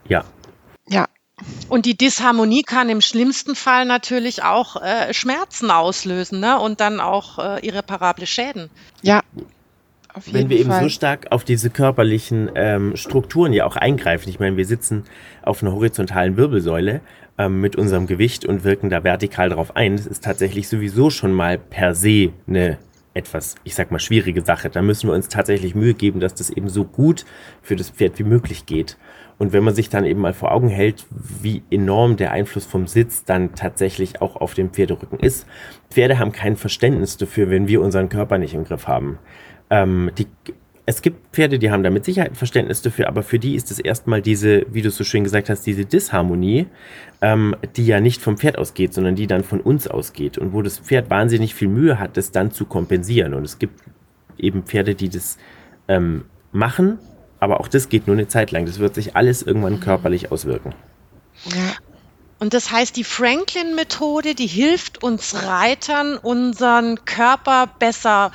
[0.08, 0.24] Ja,
[0.88, 1.06] Ja,
[1.68, 6.58] Und die Disharmonie kann im schlimmsten Fall natürlich auch äh, Schmerzen auslösen ne?
[6.58, 8.70] und dann auch äh, irreparable Schäden.
[9.02, 9.20] ja,
[10.30, 10.76] wenn wir Fall.
[10.76, 14.28] eben so stark auf diese körperlichen ähm, Strukturen ja auch eingreifen.
[14.28, 15.04] Ich meine, wir sitzen
[15.42, 17.00] auf einer horizontalen Wirbelsäule
[17.38, 19.96] ähm, mit unserem Gewicht und wirken da vertikal drauf ein.
[19.96, 22.78] Das ist tatsächlich sowieso schon mal per se eine
[23.12, 24.70] etwas, ich sag mal, schwierige Sache.
[24.70, 27.24] Da müssen wir uns tatsächlich Mühe geben, dass das eben so gut
[27.62, 28.96] für das Pferd wie möglich geht.
[29.38, 32.86] Und wenn man sich dann eben mal vor Augen hält, wie enorm der Einfluss vom
[32.86, 35.46] Sitz dann tatsächlich auch auf den Pferderücken ist.
[35.90, 39.18] Pferde haben kein Verständnis dafür, wenn wir unseren Körper nicht im Griff haben.
[39.70, 40.26] Ähm, die,
[40.86, 43.70] es gibt Pferde, die haben da mit Sicherheit ein Verständnis dafür, aber für die ist
[43.70, 46.66] es erstmal diese, wie du so schön gesagt hast, diese Disharmonie,
[47.22, 50.62] ähm, die ja nicht vom Pferd ausgeht, sondern die dann von uns ausgeht und wo
[50.62, 53.34] das Pferd wahnsinnig viel Mühe hat, das dann zu kompensieren.
[53.34, 53.80] Und es gibt
[54.36, 55.38] eben Pferde, die das
[55.86, 56.98] ähm, machen,
[57.38, 58.66] aber auch das geht nur eine Zeit lang.
[58.66, 60.74] Das wird sich alles irgendwann körperlich auswirken.
[61.44, 61.72] Ja.
[62.40, 68.32] Und das heißt, die Franklin-Methode, die hilft uns Reitern, unseren Körper besser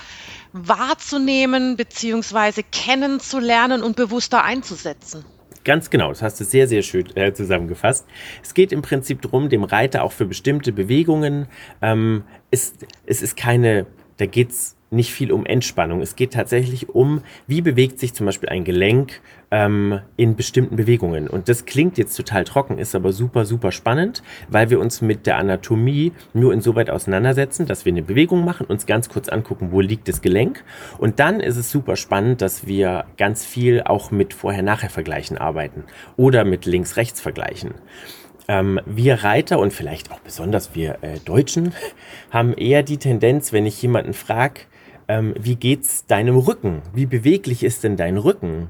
[0.56, 2.64] wahrzunehmen bzw.
[2.72, 5.26] kennenzulernen und bewusster einzusetzen.
[5.66, 8.06] Ganz genau, das hast du sehr, sehr schön äh, zusammengefasst.
[8.42, 11.48] Es geht im Prinzip darum, dem Reiter auch für bestimmte Bewegungen,
[11.82, 13.86] ähm, ist, es ist keine,
[14.18, 16.02] da geht es nicht viel um Entspannung.
[16.02, 21.28] Es geht tatsächlich um, wie bewegt sich zum Beispiel ein Gelenk ähm, in bestimmten Bewegungen.
[21.28, 25.26] Und das klingt jetzt total trocken, ist aber super, super spannend, weil wir uns mit
[25.26, 29.82] der Anatomie nur insoweit auseinandersetzen, dass wir eine Bewegung machen, uns ganz kurz angucken, wo
[29.82, 30.64] liegt das Gelenk.
[30.98, 35.84] Und dann ist es super spannend, dass wir ganz viel auch mit Vorher-Nachher-Vergleichen arbeiten
[36.18, 37.76] oder mit Links-Rechts-Vergleichen.
[38.48, 41.74] Ähm, wir Reiter und vielleicht auch besonders wir äh, Deutschen
[42.32, 44.62] haben eher die Tendenz, wenn ich jemanden frage,
[45.08, 46.82] ähm, wie geht's deinem Rücken?
[46.94, 48.70] Wie beweglich ist denn dein Rücken?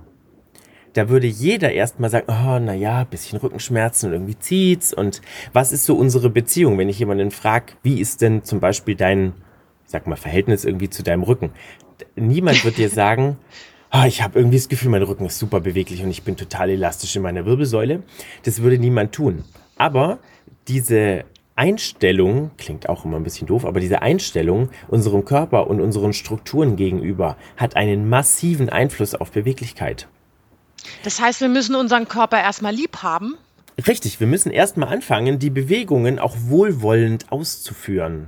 [0.95, 4.93] Da würde jeder erstmal sagen, oh, naja, bisschen Rückenschmerzen und irgendwie zieht's.
[4.93, 8.95] Und was ist so unsere Beziehung, wenn ich jemanden frage, wie ist denn zum Beispiel
[8.95, 9.33] dein,
[9.85, 11.51] sag mal, Verhältnis irgendwie zu deinem Rücken?
[12.15, 13.35] Niemand wird dir sagen,
[13.91, 16.69] oh, ich habe irgendwie das Gefühl, mein Rücken ist super beweglich und ich bin total
[16.69, 18.03] elastisch in meiner Wirbelsäule.
[18.43, 19.43] Das würde niemand tun.
[19.75, 20.19] Aber
[20.69, 21.25] diese
[21.57, 26.77] Einstellung, klingt auch immer ein bisschen doof, aber diese Einstellung unserem Körper und unseren Strukturen
[26.77, 30.07] gegenüber hat einen massiven Einfluss auf Beweglichkeit.
[31.03, 33.35] Das heißt, wir müssen unseren Körper erstmal lieb haben?
[33.87, 38.27] Richtig, wir müssen erstmal anfangen, die Bewegungen auch wohlwollend auszuführen.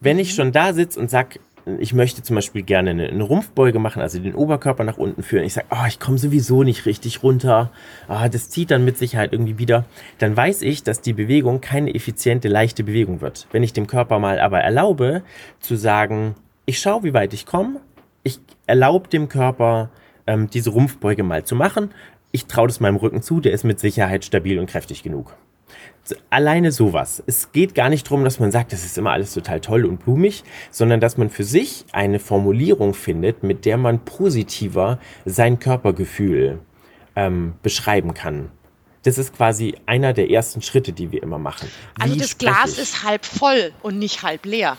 [0.00, 0.36] Wenn ich mhm.
[0.36, 1.40] schon da sitze und sage,
[1.78, 5.44] ich möchte zum Beispiel gerne eine, eine, Rumpfbeuge machen, also den Oberkörper nach unten führen.
[5.44, 7.70] Ich sage, oh, ich komme sowieso nicht richtig runter.
[8.06, 9.86] Ah, das zieht dann mit Sicherheit irgendwie wieder.
[10.18, 13.46] Dann weiß ich, dass die Bewegung keine effiziente, leichte Bewegung wird.
[13.50, 15.22] Wenn ich dem Körper mal aber erlaube,
[15.60, 16.34] zu sagen,
[16.66, 17.80] ich schaue, wie weit ich komme,
[18.22, 19.90] ich erlaube dem Körper,
[20.26, 21.90] ähm, diese Rumpfbeuge mal zu machen.
[22.32, 25.36] Ich traue das meinem Rücken zu, der ist mit Sicherheit stabil und kräftig genug
[26.30, 27.22] alleine sowas.
[27.26, 30.04] Es geht gar nicht darum, dass man sagt, das ist immer alles total toll und
[30.04, 36.60] blumig, sondern dass man für sich eine Formulierung findet, mit der man positiver sein Körpergefühl
[37.16, 38.50] ähm, beschreiben kann.
[39.04, 41.68] Das ist quasi einer der ersten Schritte, die wir immer machen.
[41.98, 42.78] Also Wie also das Glas ich?
[42.78, 44.76] ist halb voll und nicht halb leer.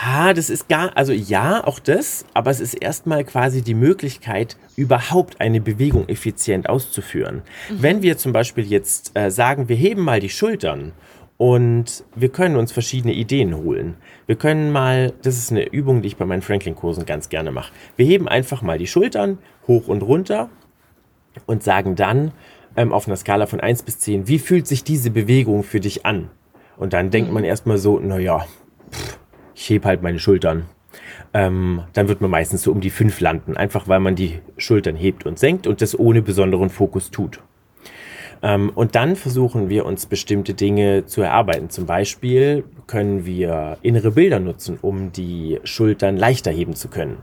[0.00, 4.56] Ha, das ist gar, also ja, auch das, aber es ist erstmal quasi die Möglichkeit,
[4.76, 7.42] überhaupt eine Bewegung effizient auszuführen.
[7.68, 7.82] Mhm.
[7.82, 10.92] Wenn wir zum Beispiel jetzt äh, sagen, wir heben mal die Schultern
[11.36, 13.96] und wir können uns verschiedene Ideen holen.
[14.26, 17.72] Wir können mal, das ist eine Übung, die ich bei meinen Franklin-Kursen ganz gerne mache.
[17.96, 20.48] Wir heben einfach mal die Schultern hoch und runter
[21.46, 22.30] und sagen dann
[22.76, 26.06] ähm, auf einer Skala von 1 bis 10, wie fühlt sich diese Bewegung für dich
[26.06, 26.30] an?
[26.76, 27.34] Und dann denkt mhm.
[27.34, 28.46] man erstmal so, naja,
[28.92, 29.18] pff,
[29.58, 30.66] ich hebe halt meine Schultern.
[31.34, 34.94] Ähm, dann wird man meistens so um die fünf landen, einfach weil man die Schultern
[34.96, 37.40] hebt und senkt und das ohne besonderen Fokus tut.
[38.40, 41.70] Ähm, und dann versuchen wir uns bestimmte Dinge zu erarbeiten.
[41.70, 47.18] Zum Beispiel können wir innere Bilder nutzen, um die Schultern leichter heben zu können.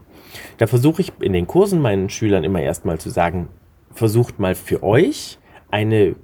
[0.58, 3.48] Da versuche ich in den Kursen meinen Schülern immer erstmal zu sagen,
[3.92, 5.40] versucht mal für euch
[5.72, 6.16] eine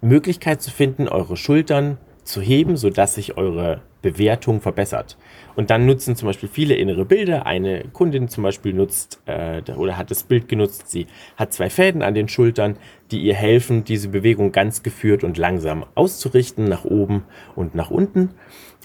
[0.00, 5.16] Möglichkeit zu finden, eure Schultern zu heben, sodass sich eure Bewertung verbessert.
[5.54, 7.46] Und dann nutzen zum Beispiel viele innere Bilder.
[7.46, 10.90] Eine Kundin zum Beispiel nutzt äh, oder hat das Bild genutzt.
[10.90, 12.76] Sie hat zwei Fäden an den Schultern,
[13.10, 18.30] die ihr helfen, diese Bewegung ganz geführt und langsam auszurichten, nach oben und nach unten.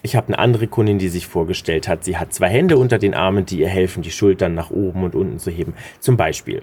[0.03, 3.15] Ich habe eine andere Kundin, die sich vorgestellt hat, sie hat zwei Hände unter den
[3.15, 5.73] Armen, die ihr helfen, die Schultern nach oben und unten zu heben.
[5.99, 6.61] Zum Beispiel.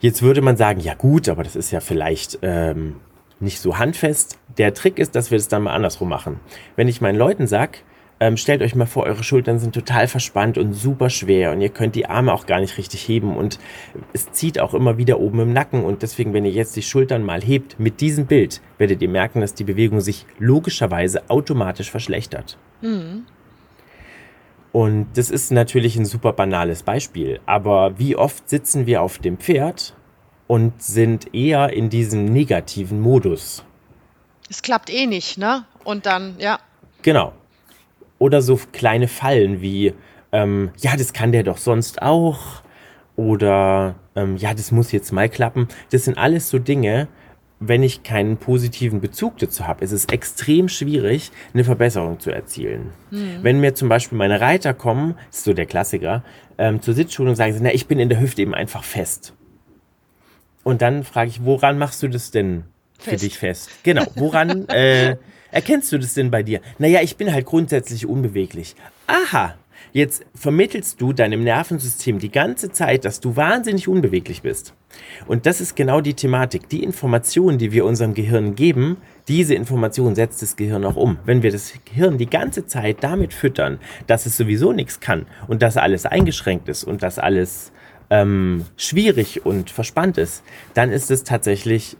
[0.00, 2.96] Jetzt würde man sagen, ja gut, aber das ist ja vielleicht ähm,
[3.40, 4.38] nicht so handfest.
[4.56, 6.40] Der Trick ist, dass wir das dann mal andersrum machen.
[6.76, 7.78] Wenn ich meinen Leuten sage,
[8.20, 11.68] ähm, stellt euch mal vor, eure Schultern sind total verspannt und super schwer und ihr
[11.68, 13.58] könnt die Arme auch gar nicht richtig heben und
[14.12, 17.22] es zieht auch immer wieder oben im Nacken und deswegen, wenn ihr jetzt die Schultern
[17.22, 22.58] mal hebt mit diesem Bild, werdet ihr merken, dass die Bewegung sich logischerweise automatisch verschlechtert.
[22.80, 23.24] Mhm.
[24.72, 27.40] Und das ist natürlich ein super banales Beispiel.
[27.46, 29.94] Aber wie oft sitzen wir auf dem Pferd
[30.48, 33.62] und sind eher in diesem negativen Modus?
[34.50, 35.64] Es klappt eh nicht, ne?
[35.84, 36.58] Und dann, ja.
[37.02, 37.32] Genau.
[38.18, 39.94] Oder so kleine Fallen wie,
[40.32, 42.62] ähm, ja, das kann der doch sonst auch.
[43.14, 45.68] Oder, ähm, ja, das muss jetzt mal klappen.
[45.90, 47.08] Das sind alles so Dinge,
[47.60, 52.92] wenn ich keinen positiven Bezug dazu habe, ist es extrem schwierig, eine Verbesserung zu erzielen.
[53.10, 53.38] Mhm.
[53.42, 56.22] Wenn mir zum Beispiel meine Reiter kommen, ist so der Klassiker,
[56.56, 59.34] ähm, zur Sitzschulung sagen sie, na, ich bin in der Hüfte eben einfach fest.
[60.64, 62.64] Und dann frage ich, woran machst du das denn
[62.98, 63.22] für fest.
[63.22, 63.70] dich fest?
[63.82, 65.16] Genau, woran äh,
[65.50, 66.60] erkennst du das denn bei dir?
[66.78, 68.76] Naja, ich bin halt grundsätzlich unbeweglich.
[69.06, 69.54] Aha,
[69.92, 74.74] Jetzt vermittelst du deinem Nervensystem die ganze Zeit, dass du wahnsinnig unbeweglich bist.
[75.26, 76.68] Und das ist genau die Thematik.
[76.68, 81.18] Die Informationen, die wir unserem Gehirn geben, diese Information setzt das Gehirn auch um.
[81.24, 85.62] Wenn wir das Gehirn die ganze Zeit damit füttern, dass es sowieso nichts kann und
[85.62, 87.72] dass alles eingeschränkt ist und dass alles
[88.10, 90.42] ähm, schwierig und verspannt ist,
[90.74, 91.96] dann ist es tatsächlich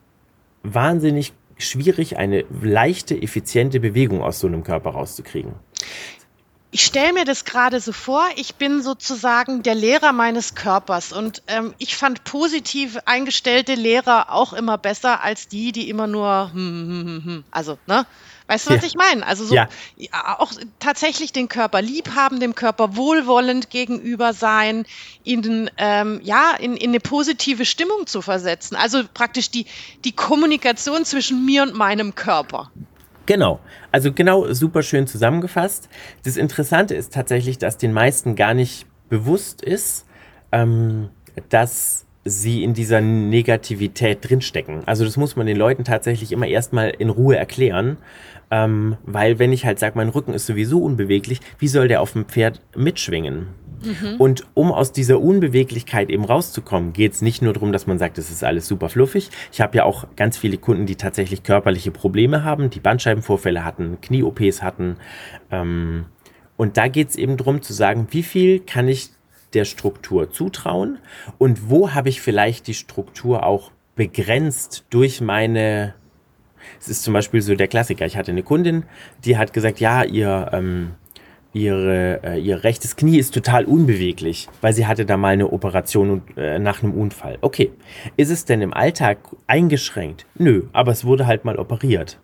[0.63, 5.55] wahnsinnig schwierig, eine leichte, effiziente Bewegung aus so einem Körper rauszukriegen
[6.71, 11.43] ich stelle mir das gerade so vor, ich bin sozusagen der Lehrer meines Körpers und
[11.47, 16.59] ähm, ich fand positiv eingestellte Lehrer auch immer besser als die, die immer nur, hm,
[16.59, 17.25] hm, hm, hm.
[17.25, 17.45] hm.
[17.51, 18.05] also, ne?
[18.49, 18.87] Weißt du, was ja.
[18.87, 19.27] ich meine?
[19.27, 19.69] Also so ja.
[20.39, 24.87] auch tatsächlich den Körper lieb haben, dem Körper wohlwollend gegenüber sein,
[25.23, 28.75] ihn ähm, ja in, in eine positive Stimmung zu versetzen.
[28.75, 29.67] Also praktisch die,
[30.05, 32.73] die Kommunikation zwischen mir und meinem Körper.
[33.27, 33.61] Genau.
[33.93, 35.91] Also genau super schön zusammengefasst.
[36.25, 40.07] Das Interessante ist tatsächlich, dass den meisten gar nicht bewusst ist,
[40.53, 41.11] ähm,
[41.51, 44.83] dass sie in dieser Negativität drinstecken.
[44.87, 47.99] Also das muss man den Leuten tatsächlich immer erstmal in Ruhe erklären.
[48.51, 52.13] Ähm, weil wenn ich halt sage, mein Rücken ist sowieso unbeweglich, wie soll der auf
[52.13, 53.49] dem Pferd mitschwingen?
[53.83, 54.17] Mhm.
[54.19, 58.19] Und um aus dieser Unbeweglichkeit eben rauszukommen, geht es nicht nur darum, dass man sagt,
[58.19, 59.31] es ist alles super fluffig.
[59.53, 64.01] Ich habe ja auch ganz viele Kunden, die tatsächlich körperliche Probleme haben, die Bandscheibenvorfälle hatten,
[64.01, 64.97] Knie-OPs hatten.
[65.51, 66.07] Ähm,
[66.57, 69.11] und da geht es eben darum zu sagen, wie viel kann ich
[69.55, 70.99] der Struktur zutrauen
[71.39, 75.95] und wo habe ich vielleicht die Struktur auch begrenzt durch meine
[76.81, 78.07] es ist zum Beispiel so der Klassiker.
[78.07, 78.85] Ich hatte eine Kundin,
[79.25, 80.91] die hat gesagt, ja, ihr, ähm,
[81.53, 86.23] ihre, äh, ihr rechtes Knie ist total unbeweglich, weil sie hatte da mal eine Operation
[86.37, 87.39] äh, nach einem Unfall.
[87.41, 87.71] Okay,
[88.17, 90.27] ist es denn im Alltag eingeschränkt?
[90.37, 92.19] Nö, aber es wurde halt mal operiert.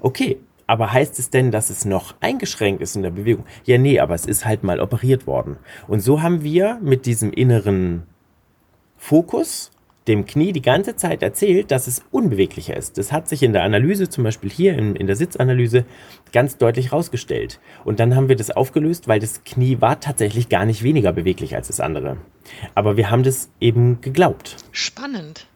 [0.00, 3.44] Okay, aber heißt es denn, dass es noch eingeschränkt ist in der Bewegung?
[3.64, 5.56] Ja, nee, aber es ist halt mal operiert worden.
[5.88, 8.04] Und so haben wir mit diesem inneren
[8.96, 9.72] Fokus
[10.08, 12.98] dem Knie die ganze Zeit erzählt, dass es unbeweglicher ist.
[12.98, 15.84] Das hat sich in der Analyse, zum Beispiel hier in, in der Sitzanalyse,
[16.32, 17.60] ganz deutlich rausgestellt.
[17.84, 21.54] Und dann haben wir das aufgelöst, weil das Knie war tatsächlich gar nicht weniger beweglich
[21.56, 22.18] als das andere.
[22.74, 24.56] Aber wir haben das eben geglaubt.
[24.72, 25.46] Spannend.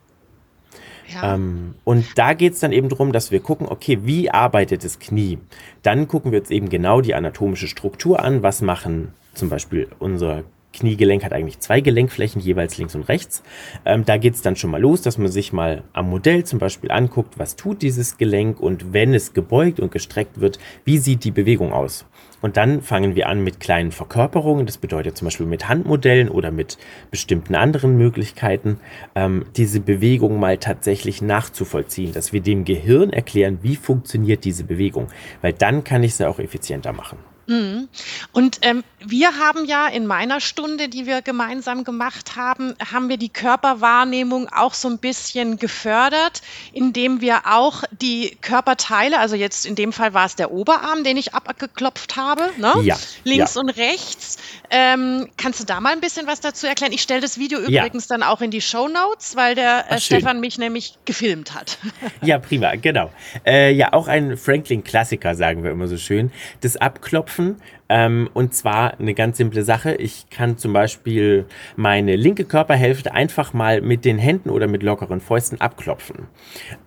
[1.15, 1.35] Ja.
[1.35, 4.99] Ähm, und da geht es dann eben darum, dass wir gucken, okay, wie arbeitet das
[4.99, 5.39] Knie?
[5.83, 8.43] Dann gucken wir uns eben genau die anatomische Struktur an.
[8.43, 13.43] Was machen zum Beispiel unser Kniegelenk hat eigentlich zwei Gelenkflächen, jeweils links und rechts.
[13.85, 16.59] Ähm, da geht es dann schon mal los, dass man sich mal am Modell zum
[16.59, 21.25] Beispiel anguckt, was tut dieses Gelenk und wenn es gebeugt und gestreckt wird, wie sieht
[21.25, 22.07] die Bewegung aus?
[22.43, 26.51] Und dann fangen wir an mit kleinen Verkörperungen, das bedeutet zum Beispiel mit Handmodellen oder
[26.51, 26.77] mit
[27.11, 28.81] bestimmten anderen Möglichkeiten,
[29.15, 35.07] ähm, diese Bewegung mal tatsächlich nachzuvollziehen, dass wir dem Gehirn erklären, wie funktioniert diese Bewegung,
[35.41, 37.32] weil dann kann ich sie auch effizienter machen.
[37.47, 37.89] Mhm.
[38.33, 43.17] Und ähm, wir haben ja in meiner Stunde, die wir gemeinsam gemacht haben, haben wir
[43.17, 49.75] die Körperwahrnehmung auch so ein bisschen gefördert, indem wir auch die Körperteile, also jetzt in
[49.75, 52.73] dem Fall war es der Oberarm, den ich abgeklopft habe, ne?
[52.83, 53.61] ja, links ja.
[53.61, 54.39] und rechts.
[54.71, 56.93] Ähm, kannst du da mal ein bisschen was dazu erklären?
[56.93, 57.83] Ich stelle das Video ja.
[57.83, 61.55] übrigens dann auch in die Show Notes, weil der äh, Ach, Stefan mich nämlich gefilmt
[61.55, 61.79] hat.
[62.23, 63.11] ja, prima, genau.
[63.45, 66.31] Äh, ja, auch ein Franklin-Klassiker, sagen wir immer so schön.
[66.61, 67.57] Das Abklopfen Klopfen.
[67.89, 69.95] Ähm, und zwar eine ganz simple Sache.
[69.95, 75.21] Ich kann zum Beispiel meine linke Körperhälfte einfach mal mit den Händen oder mit lockeren
[75.21, 76.27] Fäusten abklopfen.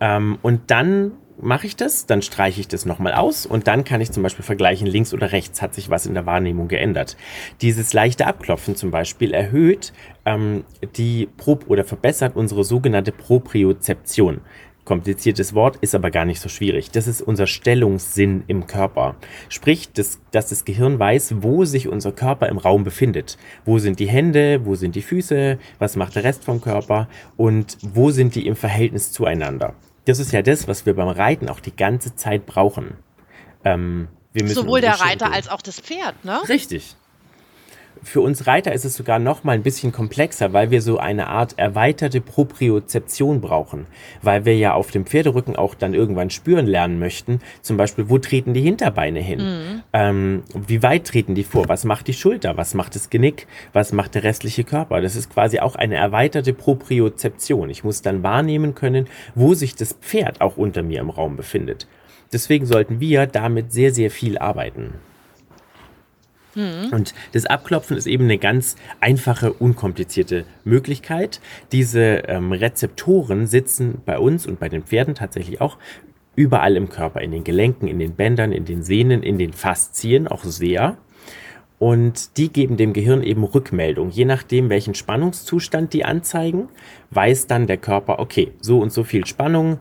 [0.00, 4.00] Ähm, und dann mache ich das, dann streiche ich das nochmal aus und dann kann
[4.00, 7.16] ich zum Beispiel vergleichen, links oder rechts hat sich was in der Wahrnehmung geändert.
[7.60, 9.92] Dieses leichte Abklopfen zum Beispiel erhöht
[10.24, 10.64] ähm,
[10.96, 14.40] die Pro oder verbessert unsere sogenannte Propriozeption.
[14.86, 16.92] Kompliziertes Wort, ist aber gar nicht so schwierig.
[16.92, 19.16] Das ist unser Stellungssinn im Körper.
[19.48, 23.36] Sprich, dass, dass das Gehirn weiß, wo sich unser Körper im Raum befindet.
[23.64, 27.76] Wo sind die Hände, wo sind die Füße, was macht der Rest vom Körper und
[27.82, 29.74] wo sind die im Verhältnis zueinander.
[30.04, 32.94] Das ist ja das, was wir beim Reiten auch die ganze Zeit brauchen.
[33.64, 34.06] Ähm,
[34.44, 36.40] Sowohl der Reiter als auch das Pferd, ne?
[36.48, 36.94] Richtig.
[38.02, 41.28] Für uns Reiter ist es sogar noch mal ein bisschen komplexer, weil wir so eine
[41.28, 43.86] Art erweiterte Propriozeption brauchen,
[44.22, 47.40] weil wir ja auf dem Pferderücken auch dann irgendwann spüren lernen möchten.
[47.62, 49.38] Zum Beispiel, wo treten die Hinterbeine hin?
[49.38, 49.82] Mhm.
[49.92, 51.68] Ähm, wie weit treten die vor?
[51.68, 52.56] Was macht die Schulter?
[52.56, 53.46] Was macht das Genick?
[53.72, 55.00] Was macht der restliche Körper?
[55.00, 57.70] Das ist quasi auch eine erweiterte Propriozeption.
[57.70, 61.86] Ich muss dann wahrnehmen können, wo sich das Pferd auch unter mir im Raum befindet.
[62.32, 64.94] Deswegen sollten wir damit sehr, sehr viel arbeiten.
[66.56, 66.92] Mhm.
[66.92, 71.40] Und das Abklopfen ist eben eine ganz einfache, unkomplizierte Möglichkeit.
[71.70, 75.78] Diese ähm, Rezeptoren sitzen bei uns und bei den Pferden tatsächlich auch
[76.34, 80.26] überall im Körper, in den Gelenken, in den Bändern, in den Sehnen, in den Faszien,
[80.26, 80.96] auch sehr.
[81.78, 84.08] Und die geben dem Gehirn eben Rückmeldung.
[84.10, 86.68] Je nachdem, welchen Spannungszustand die anzeigen,
[87.10, 89.78] weiß dann der Körper, okay, so und so viel Spannung,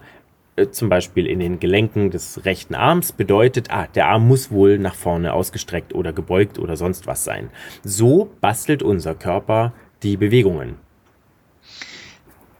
[0.72, 4.96] zum Beispiel in den Gelenken des rechten Arms bedeutet, ah, der Arm muss wohl nach
[4.96, 7.50] vorne ausgestreckt oder gebeugt oder sonst was sein.
[7.84, 10.85] So bastelt unser Körper die Bewegungen.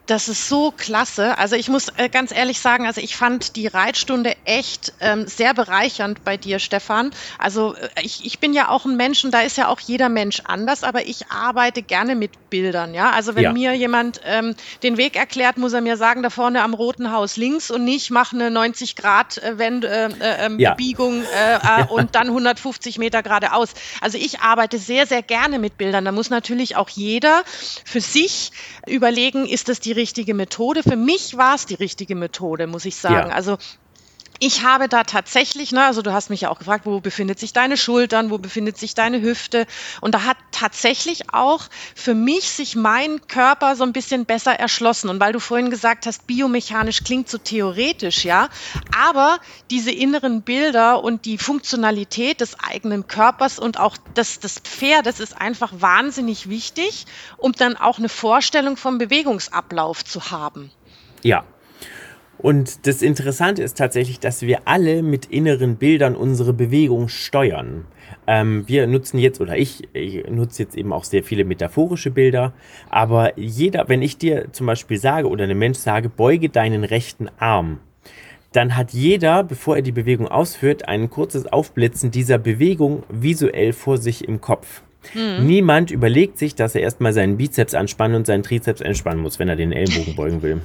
[0.08, 1.38] Das ist so klasse.
[1.38, 5.54] Also ich muss äh, ganz ehrlich sagen, also ich fand die Reitstunde echt ähm, sehr
[5.56, 7.12] bereichernd bei dir, Stefan.
[7.40, 10.10] Also äh, ich, ich bin ja auch ein Mensch und da ist ja auch jeder
[10.10, 12.94] Mensch anders, aber ich arbeite gerne mit Bildern.
[12.94, 13.54] Ja, also wenn ja.
[13.54, 17.36] mir jemand ähm, den Weg erklärt, muss er mir sagen, da vorne am Roten Haus
[17.36, 20.76] links und nicht mach eine 90 Grad äh, Wend, äh, äh, ähm, ja.
[20.76, 21.26] Biegung äh,
[21.64, 21.86] ja.
[21.86, 23.74] und dann 150 Meter geradeaus.
[24.02, 26.06] Also ich arbeite sehr, sehr gerne mit Bildern.
[26.06, 27.44] Da muss natürlich auch jeder
[27.86, 28.52] für sich
[28.86, 30.84] überlegen, ist das die richtige Methode.
[30.84, 33.30] Für mich war es die richtige Methode, muss ich sagen.
[33.30, 33.36] Ja.
[33.36, 33.58] Also
[34.40, 37.54] ich habe da tatsächlich, ne, also du hast mich ja auch gefragt, wo befindet sich
[37.54, 39.66] deine Schultern, wo befindet sich deine Hüfte?
[40.02, 41.64] Und da hat tatsächlich auch
[41.96, 45.10] für mich sich mein Körper so ein bisschen besser erschlossen.
[45.10, 48.50] Und weil du vorhin gesagt hast, biomechanisch klingt so theoretisch, ja,
[48.98, 49.40] aber
[49.72, 55.40] diese inneren Bilder und die Funktionalität des eigenen Körpers und auch des, des Pferdes ist
[55.40, 57.06] einfach wahnsinnig wichtig,
[57.38, 60.72] um dann auch eine Vorstellung vom Bewegungsablauf zu haben.
[61.24, 61.46] Ja,
[62.46, 67.86] und das Interessante ist tatsächlich, dass wir alle mit inneren Bildern unsere Bewegung steuern.
[68.28, 72.54] Ähm, wir nutzen jetzt, oder ich, ich nutze jetzt eben auch sehr viele metaphorische Bilder,
[72.92, 77.30] aber jeder, wenn ich dir zum Beispiel sage oder einem Mensch sage, beuge deinen rechten
[77.40, 77.80] Arm,
[78.52, 83.98] dann hat jeder, bevor er die Bewegung ausführt, ein kurzes Aufblitzen dieser Bewegung visuell vor
[83.98, 84.84] sich im Kopf.
[85.14, 85.46] Mhm.
[85.46, 89.50] Niemand überlegt sich, dass er erstmal seinen Bizeps anspannen und seinen Trizeps entspannen muss, wenn
[89.50, 90.62] er den Ellenbogen beugen will.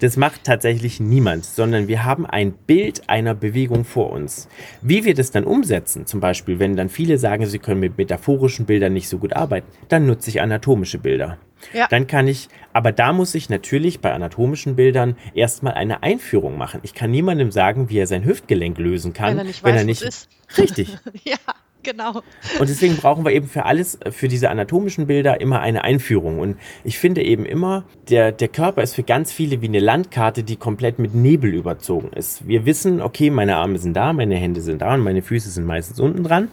[0.00, 4.48] das macht tatsächlich niemand, sondern wir haben ein Bild einer Bewegung vor uns.
[4.80, 8.66] Wie wir das dann umsetzen, zum Beispiel, wenn dann viele sagen, sie können mit metaphorischen
[8.66, 11.38] Bildern nicht so gut arbeiten, dann nutze ich anatomische Bilder.
[11.72, 11.86] Ja.
[11.88, 16.80] Dann kann ich, aber da muss ich natürlich bei anatomischen Bildern erstmal eine Einführung machen.
[16.82, 19.80] Ich kann niemandem sagen, wie er sein Hüftgelenk lösen kann, wenn er nicht, wenn weiß,
[19.80, 20.28] er nicht.
[20.58, 20.98] Richtig.
[21.24, 21.36] ja.
[21.82, 22.22] Genau.
[22.58, 26.38] Und deswegen brauchen wir eben für alles, für diese anatomischen Bilder immer eine Einführung.
[26.38, 30.42] Und ich finde eben immer, der, der Körper ist für ganz viele wie eine Landkarte,
[30.44, 32.46] die komplett mit Nebel überzogen ist.
[32.46, 35.66] Wir wissen, okay, meine Arme sind da, meine Hände sind da und meine Füße sind
[35.66, 36.48] meistens unten dran.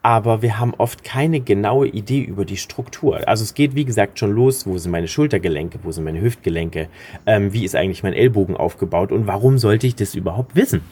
[0.00, 3.26] Aber wir haben oft keine genaue Idee über die Struktur.
[3.26, 6.88] Also es geht, wie gesagt, schon los, wo sind meine Schultergelenke, wo sind meine Hüftgelenke,
[7.26, 10.82] ähm, wie ist eigentlich mein Ellbogen aufgebaut und warum sollte ich das überhaupt wissen?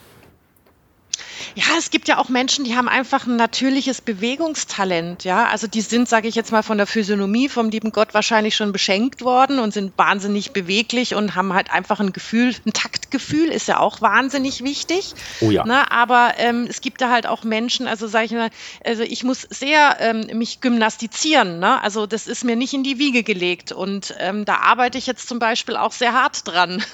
[1.57, 5.47] Ja, es gibt ja auch Menschen, die haben einfach ein natürliches Bewegungstalent, ja.
[5.47, 8.73] Also die sind, sage ich jetzt mal, von der Physiognomie vom lieben Gott wahrscheinlich schon
[8.73, 13.69] beschenkt worden und sind wahnsinnig beweglich und haben halt einfach ein Gefühl, ein Taktgefühl ist
[13.69, 15.15] ja auch wahnsinnig wichtig.
[15.41, 15.65] Oh ja.
[15.65, 15.91] Ne?
[15.91, 18.51] Aber ähm, es gibt da halt auch Menschen, also sage ich mal,
[18.85, 21.83] also ich muss sehr ähm, mich gymnastizieren, ne?
[21.83, 25.27] Also das ist mir nicht in die Wiege gelegt und ähm, da arbeite ich jetzt
[25.27, 26.85] zum Beispiel auch sehr hart dran.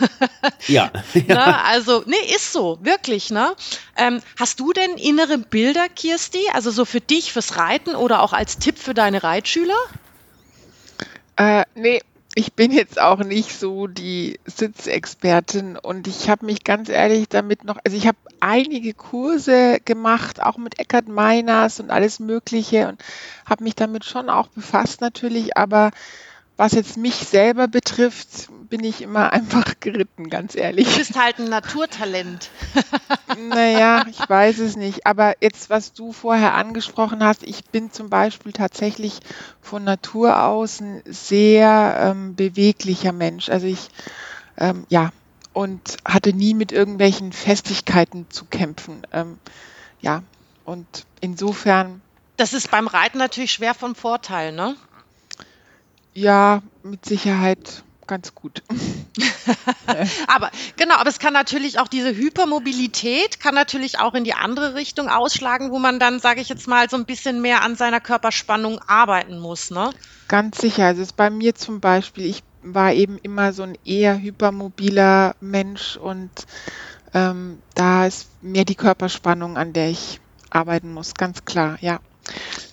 [0.69, 0.93] ja.
[1.15, 1.23] ja.
[1.27, 1.63] Ne?
[1.73, 3.55] Also, nee, ist so, wirklich, ne?
[3.97, 4.21] Ähm,
[4.53, 6.41] Hast du denn innere Bilder, Kirsti?
[6.53, 9.79] Also so für dich, fürs Reiten oder auch als Tipp für deine Reitschüler?
[11.37, 12.03] Äh, nee,
[12.35, 17.65] ich bin jetzt auch nicht so die Sitzexpertin und ich habe mich ganz ehrlich damit
[17.65, 23.03] noch, also ich habe einige Kurse gemacht, auch mit Eckhard Meiners und alles Mögliche und
[23.47, 25.93] habe mich damit schon auch befasst natürlich, aber
[26.57, 30.89] was jetzt mich selber betrifft, bin ich immer einfach geritten, ganz ehrlich.
[30.89, 32.51] Du bist halt ein Naturtalent.
[33.51, 35.07] naja, ich weiß es nicht.
[35.07, 39.21] Aber jetzt, was du vorher angesprochen hast, ich bin zum Beispiel tatsächlich
[39.61, 43.49] von Natur aus ein sehr ähm, beweglicher Mensch.
[43.49, 43.89] Also ich,
[44.57, 45.11] ähm, ja,
[45.53, 49.03] und hatte nie mit irgendwelchen Festigkeiten zu kämpfen.
[49.13, 49.39] Ähm,
[50.01, 50.23] ja,
[50.65, 50.87] und
[51.21, 52.01] insofern.
[52.37, 54.77] Das ist beim Reiten natürlich schwer von Vorteil, ne?
[56.15, 58.63] Ja, mit Sicherheit ganz gut.
[60.27, 64.75] aber genau, aber es kann natürlich auch diese Hypermobilität kann natürlich auch in die andere
[64.75, 68.01] Richtung ausschlagen, wo man dann, sage ich jetzt mal, so ein bisschen mehr an seiner
[68.01, 69.91] Körperspannung arbeiten muss, ne?
[70.29, 70.87] Ganz sicher.
[70.87, 75.35] Also es ist bei mir zum Beispiel, ich war eben immer so ein eher hypermobiler
[75.41, 76.31] Mensch und
[77.15, 82.01] ähm, da ist mehr die Körperspannung, an der ich arbeiten muss, ganz klar, ja.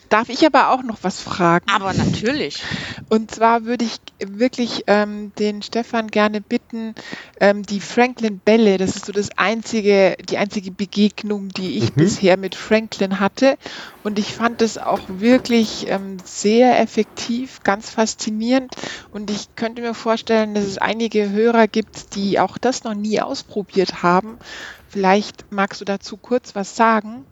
[0.10, 1.66] Darf ich aber auch noch was fragen?
[1.72, 2.64] Aber natürlich.
[3.10, 6.96] Und zwar würde ich wirklich ähm, den Stefan gerne bitten,
[7.40, 12.00] ähm, die Franklin Bälle, das ist so das einzige, die einzige Begegnung, die ich mhm.
[12.00, 13.56] bisher mit Franklin hatte.
[14.04, 18.74] Und ich fand es auch wirklich ähm, sehr effektiv, ganz faszinierend.
[19.12, 23.22] Und ich könnte mir vorstellen, dass es einige Hörer gibt, die auch das noch nie
[23.22, 24.40] ausprobiert haben.
[24.88, 27.26] Vielleicht magst du dazu kurz was sagen?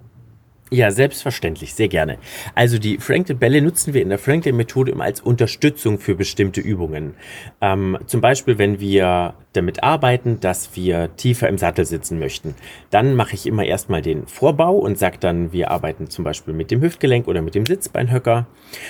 [0.70, 2.18] Ja, selbstverständlich, sehr gerne.
[2.54, 7.14] Also die Franklin-Bälle nutzen wir in der Franklin-Methode immer als Unterstützung für bestimmte Übungen.
[7.62, 12.54] Ähm, zum Beispiel, wenn wir damit arbeiten, dass wir tiefer im Sattel sitzen möchten,
[12.90, 16.70] dann mache ich immer erstmal den Vorbau und sage dann, wir arbeiten zum Beispiel mit
[16.70, 18.46] dem Hüftgelenk oder mit dem Sitzbeinhöcker.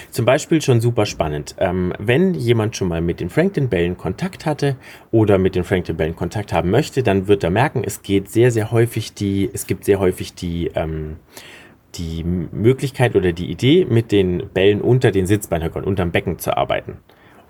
[0.09, 1.55] Zum Beispiel schon super spannend.
[1.59, 4.77] Ähm, wenn jemand schon mal mit den Franklin-Bällen Kontakt hatte
[5.11, 8.71] oder mit den Franklin-Bällen Kontakt haben möchte, dann wird er merken, es geht sehr, sehr
[8.71, 11.17] häufig die, es gibt sehr häufig die, ähm,
[11.95, 16.97] die Möglichkeit oder die Idee, mit den Bällen unter den Sitzbeinhöckern, unterm Becken zu arbeiten.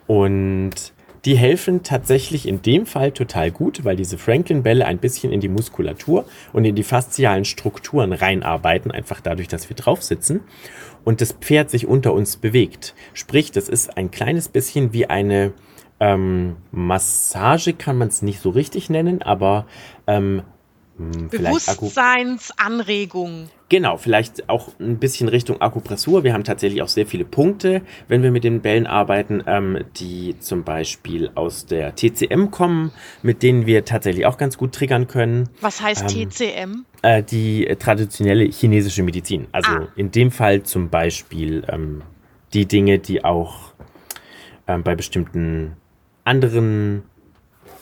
[0.05, 0.93] Und
[1.25, 5.49] die helfen tatsächlich in dem Fall total gut, weil diese Franklin-Bälle ein bisschen in die
[5.49, 10.41] Muskulatur und in die faszialen Strukturen reinarbeiten, einfach dadurch, dass wir drauf sitzen
[11.03, 12.95] und das Pferd sich unter uns bewegt.
[13.13, 15.51] Sprich, das ist ein kleines bisschen wie eine
[15.99, 19.65] ähm, Massage, kann man es nicht so richtig nennen, aber
[20.05, 20.43] ähm,
[20.97, 23.49] hm, Bewusstseinsanregung.
[23.69, 26.23] Genau, vielleicht auch ein bisschen Richtung Akupressur.
[26.23, 30.39] Wir haben tatsächlich auch sehr viele Punkte, wenn wir mit den Bällen arbeiten, ähm, die
[30.39, 32.91] zum Beispiel aus der TCM kommen,
[33.23, 35.49] mit denen wir tatsächlich auch ganz gut triggern können.
[35.59, 36.85] Was heißt ähm, TCM?
[37.01, 39.47] Äh, die traditionelle chinesische Medizin.
[39.51, 39.87] Also ah.
[39.97, 42.03] in dem Fall zum Beispiel ähm,
[42.53, 43.73] die Dinge, die auch
[44.67, 45.73] ähm, bei bestimmten
[46.23, 47.03] anderen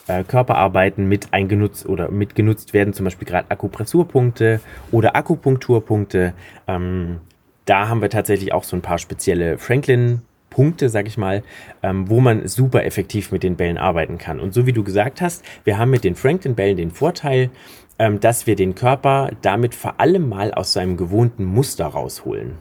[0.07, 4.59] äh, Körperarbeiten mit eingenutzt oder mitgenutzt werden, zum Beispiel gerade Akupressurpunkte
[4.91, 6.33] oder Akupunkturpunkte.
[6.67, 7.19] Ähm,
[7.65, 10.21] da haben wir tatsächlich auch so ein paar spezielle Franklin
[10.55, 11.43] Punkte, sag ich mal,
[11.83, 14.39] ähm, wo man super effektiv mit den Bällen arbeiten kann.
[14.39, 17.49] Und so wie du gesagt hast, wir haben mit den Franklin-Bällen den Vorteil,
[17.99, 22.53] ähm, dass wir den Körper damit vor allem mal aus seinem gewohnten Muster rausholen.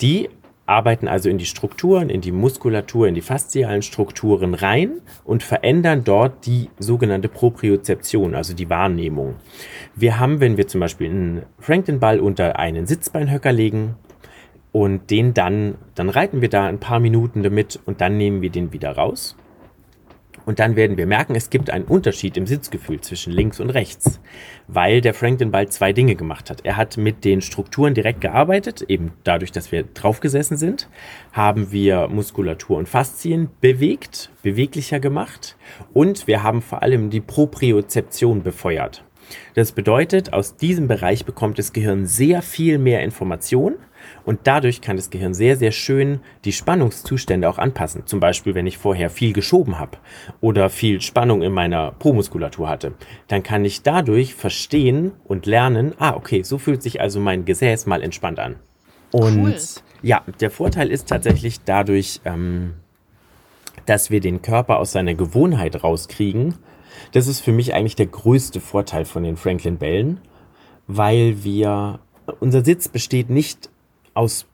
[0.00, 0.28] Die
[0.66, 6.02] arbeiten also in die Strukturen, in die Muskulatur, in die faszialen Strukturen rein und verändern
[6.04, 9.36] dort die sogenannte Propriozeption, also die Wahrnehmung.
[9.94, 13.94] Wir haben, wenn wir zum Beispiel einen Franklin-Ball unter einen Sitzbeinhöcker legen
[14.72, 18.50] und den dann, dann reiten wir da ein paar Minuten damit und dann nehmen wir
[18.50, 19.36] den wieder raus
[20.46, 24.20] und dann werden wir merken, es gibt einen Unterschied im Sitzgefühl zwischen links und rechts,
[24.68, 26.64] weil der Franklin bald zwei Dinge gemacht hat.
[26.64, 30.88] Er hat mit den Strukturen direkt gearbeitet, eben dadurch, dass wir draufgesessen sind,
[31.32, 35.56] haben wir Muskulatur und Faszien bewegt, beweglicher gemacht
[35.92, 39.04] und wir haben vor allem die Propriozeption befeuert.
[39.54, 43.74] Das bedeutet, aus diesem Bereich bekommt das Gehirn sehr viel mehr Information
[44.24, 48.06] und dadurch kann das Gehirn sehr, sehr schön die Spannungszustände auch anpassen.
[48.06, 49.98] Zum Beispiel, wenn ich vorher viel geschoben habe
[50.40, 52.94] oder viel Spannung in meiner Po-Muskulatur hatte,
[53.28, 57.86] dann kann ich dadurch verstehen und lernen, ah, okay, so fühlt sich also mein Gesäß
[57.86, 58.56] mal entspannt an.
[59.12, 59.56] Und cool.
[60.02, 62.74] ja, der Vorteil ist tatsächlich dadurch, ähm,
[63.86, 66.54] dass wir den Körper aus seiner Gewohnheit rauskriegen.
[67.12, 70.20] Das ist für mich eigentlich der größte Vorteil von den Franklin Bällen,
[70.86, 72.00] weil wir,
[72.40, 73.70] unser Sitz besteht nicht
[74.16, 74.46] aus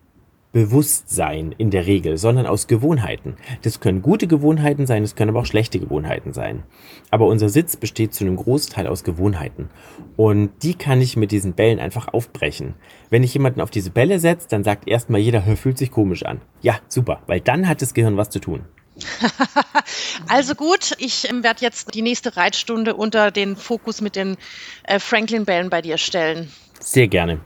[0.53, 3.37] Bewusstsein in der Regel, sondern aus Gewohnheiten.
[3.63, 6.63] Das können gute Gewohnheiten sein, es können aber auch schlechte Gewohnheiten sein.
[7.11, 9.71] Aber unser Sitz besteht zu einem Großteil aus Gewohnheiten.
[10.17, 12.75] Und die kann ich mit diesen Bällen einfach aufbrechen.
[13.09, 16.43] Wenn ich jemanden auf diese Bälle setze, dann sagt erstmal jeder, fühlt sich komisch an.
[16.61, 18.67] Ja, super, weil dann hat das Gehirn was zu tun.
[20.29, 24.37] also gut, ich ähm, werde jetzt die nächste Reitstunde unter den Fokus mit den
[24.83, 26.53] äh, Franklin-Bällen bei dir stellen.
[26.79, 27.41] Sehr gerne.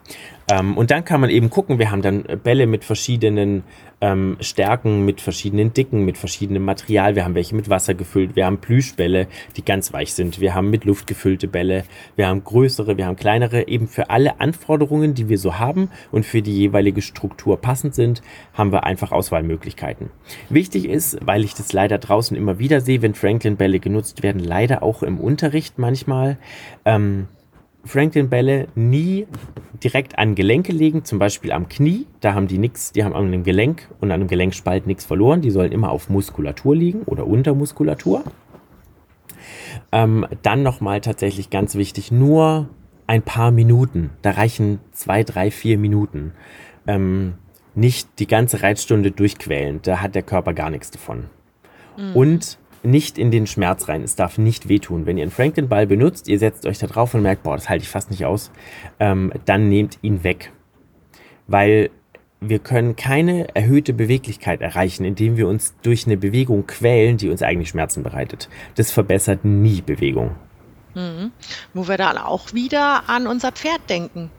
[0.48, 3.64] Ähm, und dann kann man eben gucken, wir haben dann Bälle mit verschiedenen
[4.00, 7.16] ähm, Stärken, mit verschiedenen Dicken, mit verschiedenem Material.
[7.16, 9.26] Wir haben welche mit Wasser gefüllt, wir haben Plüschbälle,
[9.56, 10.40] die ganz weich sind.
[10.40, 11.84] Wir haben mit Luft gefüllte Bälle,
[12.14, 13.68] wir haben größere, wir haben kleinere.
[13.68, 18.22] Eben für alle Anforderungen, die wir so haben und für die jeweilige Struktur passend sind,
[18.54, 20.10] haben wir einfach Auswahlmöglichkeiten.
[20.50, 24.82] Wichtig ist, weil ich das leider draußen immer wieder sehe, wenn Franklin-Bälle genutzt werden, leider
[24.82, 26.38] auch im Unterricht manchmal,
[26.84, 27.28] ähm,
[27.86, 29.26] Franklin-Bälle nie
[29.82, 32.06] direkt an Gelenke legen, zum Beispiel am Knie.
[32.20, 35.40] Da haben die nichts, die haben an einem Gelenk und an einem Gelenkspalt nichts verloren.
[35.40, 38.24] Die sollen immer auf Muskulatur liegen oder unter Muskulatur.
[39.92, 42.68] Ähm, dann nochmal tatsächlich ganz wichtig, nur
[43.06, 44.10] ein paar Minuten.
[44.22, 46.32] Da reichen zwei, drei, vier Minuten.
[46.86, 47.34] Ähm,
[47.74, 49.80] nicht die ganze Reitstunde durchquälen.
[49.82, 51.24] Da hat der Körper gar nichts davon.
[51.96, 52.16] Mhm.
[52.16, 54.02] Und nicht in den Schmerz rein.
[54.02, 55.06] Es darf nicht wehtun.
[55.06, 57.82] Wenn ihr einen Franklin-Ball benutzt, ihr setzt euch da drauf und merkt, boah, das halte
[57.82, 58.50] ich fast nicht aus,
[59.00, 60.52] ähm, dann nehmt ihn weg.
[61.46, 61.90] Weil
[62.40, 67.42] wir können keine erhöhte Beweglichkeit erreichen, indem wir uns durch eine Bewegung quälen, die uns
[67.42, 68.48] eigentlich Schmerzen bereitet.
[68.74, 70.36] Das verbessert nie Bewegung.
[70.94, 71.32] Mhm.
[71.74, 74.30] Wo wir dann auch wieder an unser Pferd denken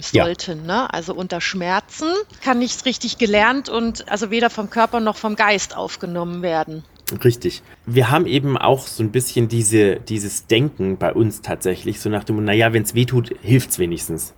[0.00, 0.66] sollten.
[0.66, 0.82] Ja.
[0.82, 0.94] Ne?
[0.94, 2.08] Also unter Schmerzen
[2.42, 6.84] kann nichts richtig gelernt und also weder vom Körper noch vom Geist aufgenommen werden.
[7.24, 7.62] Richtig.
[7.86, 12.24] Wir haben eben auch so ein bisschen diese, dieses Denken bei uns tatsächlich, so nach
[12.24, 14.34] dem, naja, wenn es weh tut, hilft es wenigstens.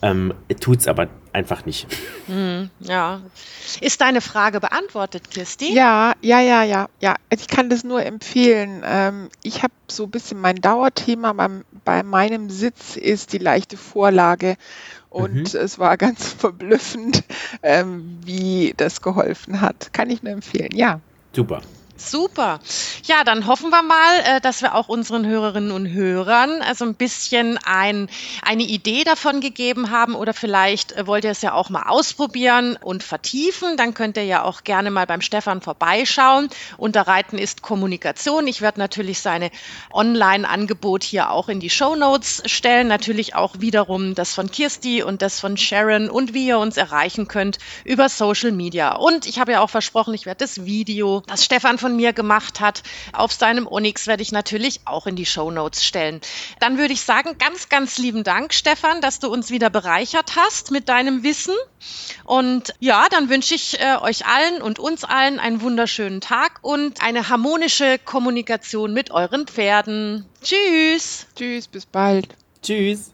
[0.00, 1.86] Ähm, Tut es aber einfach nicht.
[2.26, 3.20] Hm, ja.
[3.80, 5.74] Ist deine Frage beantwortet, Kirsti?
[5.74, 7.16] Ja, ja, ja, ja, ja.
[7.30, 8.82] Ich kann das nur empfehlen.
[8.84, 13.76] Ähm, ich habe so ein bisschen mein Dauerthema beim, bei meinem Sitz ist die leichte
[13.76, 14.56] Vorlage.
[15.10, 15.60] Und mhm.
[15.60, 17.24] es war ganz verblüffend,
[17.62, 19.92] ähm, wie das geholfen hat.
[19.92, 21.00] Kann ich nur empfehlen, ja.
[21.32, 21.62] Super.
[22.00, 22.60] Super.
[23.04, 26.94] Ja, dann hoffen wir mal, äh, dass wir auch unseren Hörerinnen und Hörern also ein
[26.94, 28.08] bisschen ein,
[28.42, 32.78] eine Idee davon gegeben haben oder vielleicht äh, wollt ihr es ja auch mal ausprobieren
[32.80, 33.76] und vertiefen.
[33.76, 36.48] Dann könnt ihr ja auch gerne mal beim Stefan vorbeischauen.
[36.76, 38.46] Unter Reiten ist Kommunikation.
[38.46, 39.50] Ich werde natürlich seine
[39.92, 42.86] Online-Angebot hier auch in die Show Notes stellen.
[42.86, 47.26] Natürlich auch wiederum das von Kirsti und das von Sharon und wie ihr uns erreichen
[47.26, 48.94] könnt über Social Media.
[48.94, 52.12] Und ich habe ja auch versprochen, ich werde das Video, das Stefan von von mir
[52.12, 52.82] gemacht hat,
[53.14, 56.20] auf seinem Onyx werde ich natürlich auch in die Show Notes stellen.
[56.60, 60.70] Dann würde ich sagen, ganz, ganz lieben Dank, Stefan, dass du uns wieder bereichert hast
[60.70, 61.54] mit deinem Wissen.
[62.24, 67.02] Und ja, dann wünsche ich äh, euch allen und uns allen einen wunderschönen Tag und
[67.02, 70.26] eine harmonische Kommunikation mit euren Pferden.
[70.42, 71.26] Tschüss.
[71.36, 72.36] Tschüss, bis bald.
[72.62, 73.12] Tschüss.